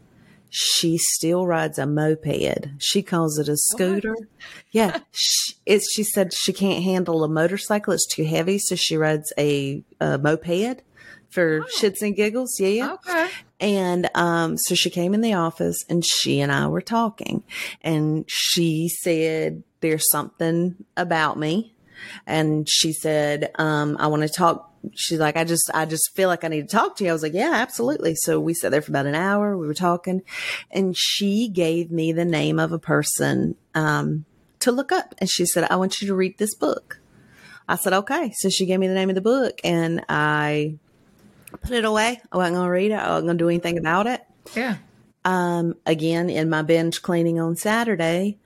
[0.50, 2.70] She still rides a moped.
[2.80, 4.16] She calls it a scooter.
[4.72, 5.02] Yeah.
[5.12, 7.94] She, it's, she said she can't handle a motorcycle.
[7.94, 8.58] It's too heavy.
[8.58, 10.82] So she rides a, a moped
[11.30, 12.60] for shits and giggles.
[12.60, 12.94] Yeah.
[12.94, 13.30] Okay.
[13.60, 17.44] And um, so she came in the office and she and I were talking.
[17.82, 21.74] And she said, There's something about me
[22.26, 24.72] and she said, um, I want to talk.
[24.96, 27.10] She's like, I just, I just feel like I need to talk to you.
[27.10, 28.16] I was like, yeah, absolutely.
[28.16, 29.58] So we sat there for about an hour.
[29.58, 30.22] We were talking
[30.72, 34.26] and she gave me the name of a person, um,
[34.60, 35.16] to look up.
[35.18, 37.00] And she said, I want you to read this book.
[37.68, 38.32] I said, okay.
[38.38, 40.78] So she gave me the name of the book and I
[41.58, 42.22] put it away.
[42.32, 42.96] I wasn't going to read it.
[42.96, 44.22] I wasn't going to do anything about it.
[44.56, 44.78] Yeah.
[45.26, 48.38] Um, again, in my binge cleaning on Saturday,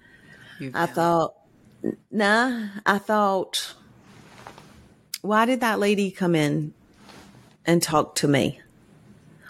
[0.73, 1.35] I thought,
[2.11, 3.73] nah, I thought,
[5.21, 6.73] why did that lady come in
[7.65, 8.59] and talk to me?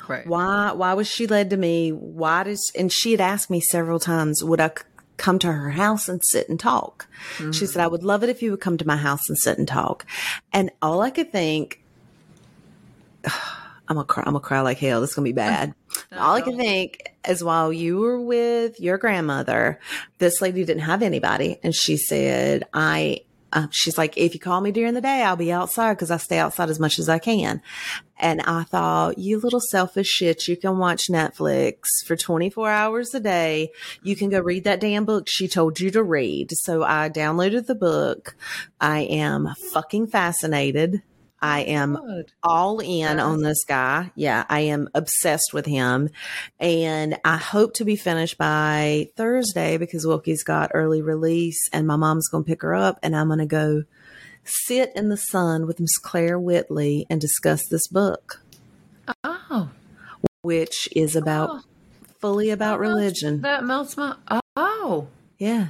[0.07, 0.27] right.
[0.27, 1.91] Why, why was she led to me?
[1.91, 4.83] Why does, and she had asked me several times, would I c-
[5.17, 7.07] come to her house and sit and talk?
[7.51, 9.57] She said, I would love it if you would come to my house and sit
[9.57, 10.05] and talk.
[10.51, 11.82] And all I could think,
[13.87, 15.01] I'm gonna cry, I'm gonna cry like hell.
[15.01, 15.73] This is gonna be bad.
[16.17, 19.79] all I can think is while you were with your grandmother,
[20.19, 21.59] this lady didn't have anybody.
[21.63, 23.21] And she said, I,
[23.51, 26.17] uh, she's like, if you call me during the day, I'll be outside because I
[26.17, 27.61] stay outside as much as I can.
[28.17, 33.19] And I thought, you little selfish shit, you can watch Netflix for 24 hours a
[33.19, 33.71] day.
[34.01, 36.51] You can go read that damn book she told you to read.
[36.53, 38.35] So I downloaded the book.
[38.79, 41.03] I am fucking fascinated.
[41.43, 42.31] I am Good.
[42.41, 44.11] all in on this guy.
[44.15, 46.09] Yeah, I am obsessed with him.
[46.57, 51.97] And I hope to be finished by Thursday because Wilkie's got early release and my
[51.97, 53.83] mom's going to pick her up and I'm going to go
[54.45, 58.41] sit in the sun with Miss Claire Whitley and discuss this book,
[59.25, 59.69] Oh,
[60.43, 61.61] which is about Oh.
[62.21, 63.41] fully about religion.
[63.41, 64.15] that melts my.
[64.55, 65.67] Oh, Yeah.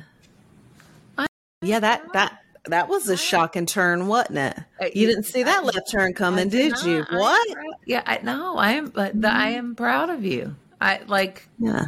[1.17, 1.26] I-
[1.63, 4.57] Yeah, that, that, that was a shocking turn, wasn't it?
[4.82, 6.86] Uh, You didn't see that left turn coming, did not.
[6.86, 7.05] you?
[7.09, 7.51] I What?
[7.53, 8.55] proud- Yeah, I know.
[8.57, 10.55] I am, but the, I am proud of you.
[10.80, 11.47] I like.
[11.59, 11.86] Yeah.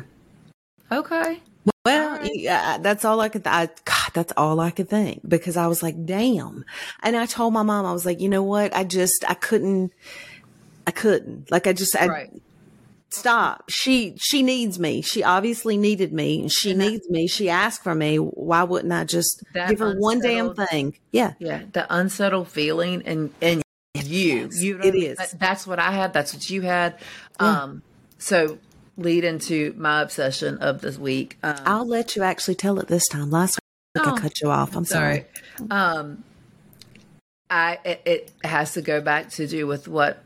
[0.91, 1.39] Okay.
[1.85, 2.31] Well, All right.
[2.33, 3.43] yeah, that's all I could.
[3.43, 6.65] Th- I, God, that's all I could think because I was like, "Damn!"
[7.03, 8.75] And I told my mom, I was like, "You know what?
[8.75, 9.91] I just, I couldn't,
[10.87, 11.51] I couldn't.
[11.51, 12.41] Like, I just, I Right.
[13.19, 13.69] Stop.
[13.69, 15.01] She, she needs me.
[15.01, 17.27] She obviously needed me, she And that- needs me.
[17.27, 18.17] She asked for me.
[18.17, 20.97] Why wouldn't I just give her one damn thing?
[21.11, 23.63] Yeah, Yeah, the unsettled feeling and and
[23.95, 25.17] you, Yes, you, know it is.
[25.17, 26.13] That- That's what I had.
[26.13, 26.99] That's what you had.
[27.39, 27.63] Yeah.
[27.63, 27.81] Um,
[28.17, 28.57] so
[28.97, 31.37] lead into my obsession of this week.
[31.43, 33.29] Um, I'll let you actually tell it this time.
[33.31, 33.55] Last
[33.95, 34.75] week Oh, I cut you off.
[34.75, 35.25] I'm sorry.
[35.57, 35.69] sorry.
[35.71, 36.23] Um,
[37.49, 40.21] I it, it has to go back to do with what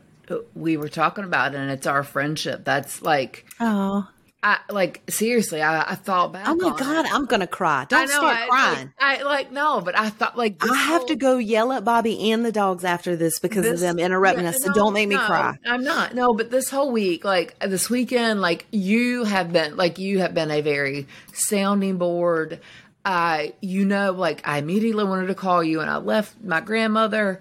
[0.54, 2.64] we were talking about, and it's our friendship.
[2.64, 4.08] That's like Oh,
[4.42, 5.60] I like seriously.
[5.60, 6.48] I, I thought back.
[6.48, 7.12] oh my God, it.
[7.14, 7.82] I'm gonna cry.
[7.82, 8.92] I Don't know, start I, crying.
[9.00, 11.84] Like, I like no, but I thought like this I have to go yell at
[11.84, 14.62] Bobby and the dogs after this because of them interrupting yeah, us.
[14.62, 15.56] So no, don't make me no, cry.
[15.66, 16.14] I'm not.
[16.14, 20.32] No, but this whole week, like this weekend, like you have been, like you have
[20.32, 22.60] been a very sounding board.
[23.04, 27.40] I, you know, like I immediately wanted to call you, and I left my grandmother.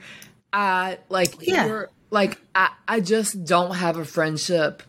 [0.52, 1.66] I like Yeah.
[1.68, 4.84] you're like I, I just don't have a friendship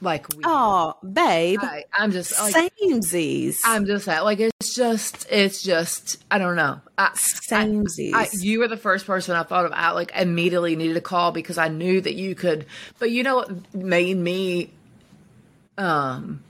[0.00, 0.42] like we.
[0.44, 1.60] Oh, babe.
[1.62, 3.58] I, I'm just like Samesies.
[3.64, 6.80] I'm just that like it's just it's just I don't know.
[6.96, 8.12] I, Samesies.
[8.14, 9.72] I, you were the first person I thought of.
[9.72, 12.66] I like immediately needed a call because I knew that you could.
[12.98, 14.70] But you know what made me,
[15.76, 16.42] um,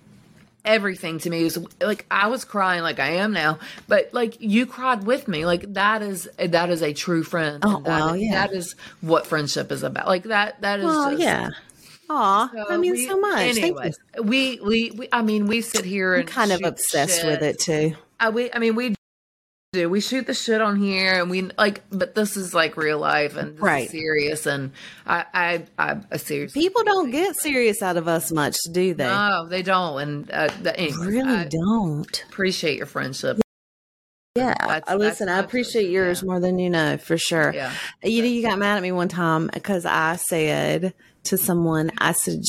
[0.65, 3.59] everything to me was like I was crying like I am now,
[3.89, 5.47] but like you cried with me.
[5.47, 7.63] Like that is that is a true friend.
[7.65, 8.47] Oh, that well, yeah.
[8.47, 10.07] that is what friendship is about.
[10.07, 10.87] Like that that is.
[10.89, 11.51] oh, just, yeah.
[12.09, 13.57] Aw, so I mean we- so much.
[13.57, 17.27] Anyways, we, we we I mean we sit here I'm and kind of obsessed shit.
[17.27, 17.95] with it too.
[18.19, 18.95] I we I mean we
[19.73, 22.99] do we shoot the shit on here and we like but this is like real
[22.99, 23.85] life and this Right.
[23.85, 24.73] is serious and
[25.07, 29.05] I I I'm a serious People don't get serious out of us much, do they?
[29.05, 32.25] no they don't and uh, the, anyways, really I don't.
[32.29, 33.41] appreciate your friendship
[34.35, 34.55] Yeah.
[34.59, 36.27] That's- I listen, that's I appreciate choice, yours yeah.
[36.27, 37.53] more than you know, for sure.
[37.55, 40.95] yeah You know, you got mad at me one time because I said
[41.25, 42.41] to someone, I said,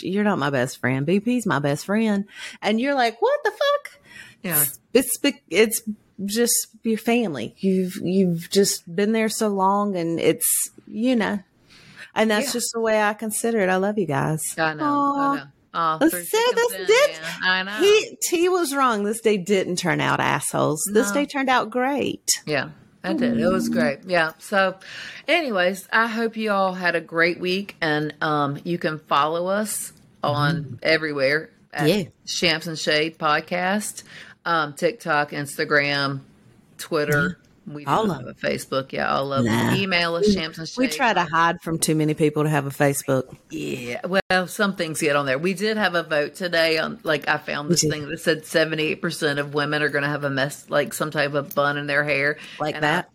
[0.00, 1.04] "You're not my best friend.
[1.04, 2.24] BP's my best friend,"
[2.62, 4.00] and you're like, "What the fuck?"
[4.42, 5.82] yeah It's be- it's
[6.24, 7.54] just your family.
[7.58, 11.40] You've you've just been there so long, and it's you know,
[12.14, 12.52] and that's Yeah.
[12.52, 13.68] just the way I consider it.
[13.68, 14.42] I love you guys.
[14.58, 15.32] I know Aw.
[15.32, 15.42] I know
[15.74, 17.30] oh Let's for say thick this did- man.
[17.42, 19.04] I know He T was wrong.
[19.04, 20.82] This day didn't turn out assholes.
[20.92, 22.42] This day turned out great.
[22.46, 22.70] Yeah,
[23.04, 23.38] I did.
[23.38, 24.00] It was great.
[24.06, 24.32] Yeah.
[24.38, 24.76] So,
[25.28, 29.92] anyways, I hope you all had a great week, and um, you can follow us
[30.24, 32.04] on everywhere at Yeah.
[32.26, 34.02] Champs and Shade Podcast,
[34.46, 36.20] um, TikTok, Instagram,
[36.78, 37.38] Twitter.
[37.66, 38.92] We All don't of have a Facebook.
[38.92, 39.70] Yeah, all of Nah.
[39.70, 39.74] them.
[39.74, 40.78] Email us, Champs and Shade.
[40.78, 43.36] We try to hide from too many people to have a Facebook.
[43.50, 45.36] Yeah, well, some things get on there.
[45.36, 48.84] We did have a vote today on, like, I found this thing that said seventy
[48.84, 51.76] eight percent of women are going to have a mess, like some type of bun
[51.76, 53.10] in their hair, Like And that?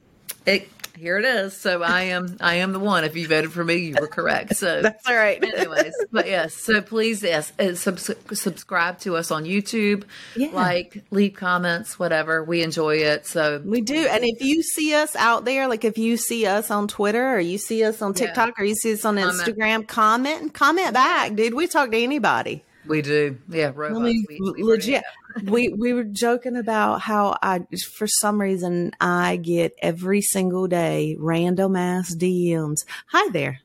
[0.45, 0.67] it
[0.97, 1.55] here it is.
[1.55, 3.03] So I am I am the one.
[3.03, 4.55] If you voted for me, you were correct.
[4.55, 5.43] So that's all right.
[5.43, 6.53] anyways, but yes.
[6.53, 10.03] So please, yes, uh, subs- subscribe to us on YouTube.
[10.35, 10.49] Yeah.
[10.53, 12.43] Like, leave comments, whatever.
[12.43, 13.25] We enjoy it.
[13.25, 13.95] So We do.
[13.95, 17.39] And if you see us out there, like if you see us on Twitter or
[17.39, 18.27] you see us on Yeah.
[18.27, 19.37] TikTok or you see us on Comment.
[19.37, 21.53] Instagram, comment comment back, dude.
[21.53, 22.63] We talk to anybody.
[22.85, 23.37] we do.
[23.49, 23.99] Yeah, robots.
[23.99, 25.03] I mean, we, we legit.
[25.43, 27.61] We we were joking about how I,
[27.95, 32.85] for some reason, I get every single day random ass DMs.
[33.07, 33.59] Hi there.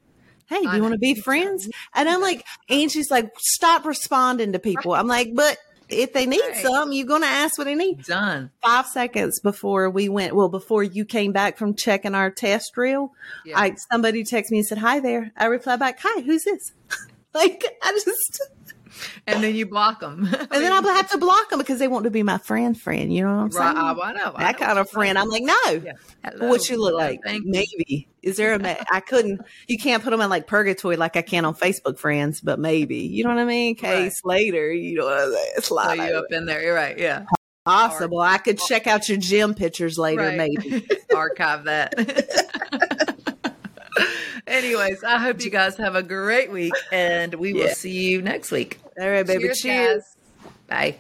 [0.48, 1.68] Hey, do you want to be friends?
[1.92, 4.94] And I'm like, and she's like, stop responding to people.
[4.94, 5.58] I'm like, but
[5.88, 6.56] if they need Right.
[6.56, 8.04] some, you're gonna ask what they need.
[8.04, 8.50] Done.
[8.62, 13.12] Five seconds before we went, well, before you came back from checking our test reel,
[13.44, 13.58] Yeah.
[13.58, 16.72] I somebody texted me and said, "Hi there." I replied back, "Hi, who's this?"
[17.34, 18.42] like I just.
[19.26, 20.28] And then you block them.
[20.32, 23.12] And then I'll have to block them because they want to be my friend, friend.
[23.12, 23.74] You know what I'm saying?
[23.74, 24.32] Right, I, I know.
[24.34, 25.18] I that know kind of friend.
[25.18, 25.54] I'm like, no.
[25.66, 25.92] Yeah.
[26.38, 27.20] What you look like?
[27.24, 27.50] Thank you.
[27.50, 28.08] maybe.
[28.22, 28.58] Is there a?
[28.58, 29.40] Ma- I couldn't.
[29.68, 32.98] You can't put them in like purgatory like I can on Facebook friends, but maybe.
[32.98, 33.76] You know what I mean?
[33.76, 35.52] Case later, you know what I'm saying?
[35.56, 36.62] Throw Slide you up in there.
[36.62, 36.98] You're right.
[36.98, 37.24] Yeah.
[37.64, 38.20] Possible.
[38.20, 40.36] I could check out your gym pictures later, Right.
[40.36, 40.86] maybe.
[41.14, 41.94] Archive that.
[44.46, 47.72] Anyways, I hope you guys have a great week and we will Yeah.
[47.74, 48.78] see you next week.
[48.98, 49.44] All right, baby.
[49.44, 49.60] Cheers.
[49.60, 50.04] Cheers.
[50.68, 50.96] Bye.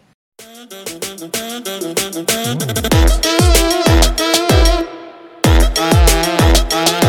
[6.78, 7.05] Mm.